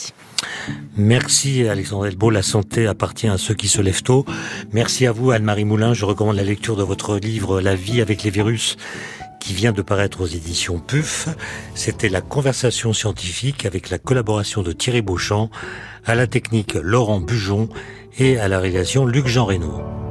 [0.97, 4.25] Merci Alexandre Elbeau, la santé appartient à ceux qui se lèvent tôt.
[4.73, 8.23] Merci à vous Anne-Marie Moulin, je recommande la lecture de votre livre La vie avec
[8.23, 8.77] les virus
[9.39, 11.29] qui vient de paraître aux éditions PUF.
[11.75, 15.51] C'était la conversation scientifique avec la collaboration de Thierry Beauchamp,
[16.03, 17.69] à la technique Laurent Bujon
[18.17, 20.04] et à la réalisation Luc Jean Reynaud.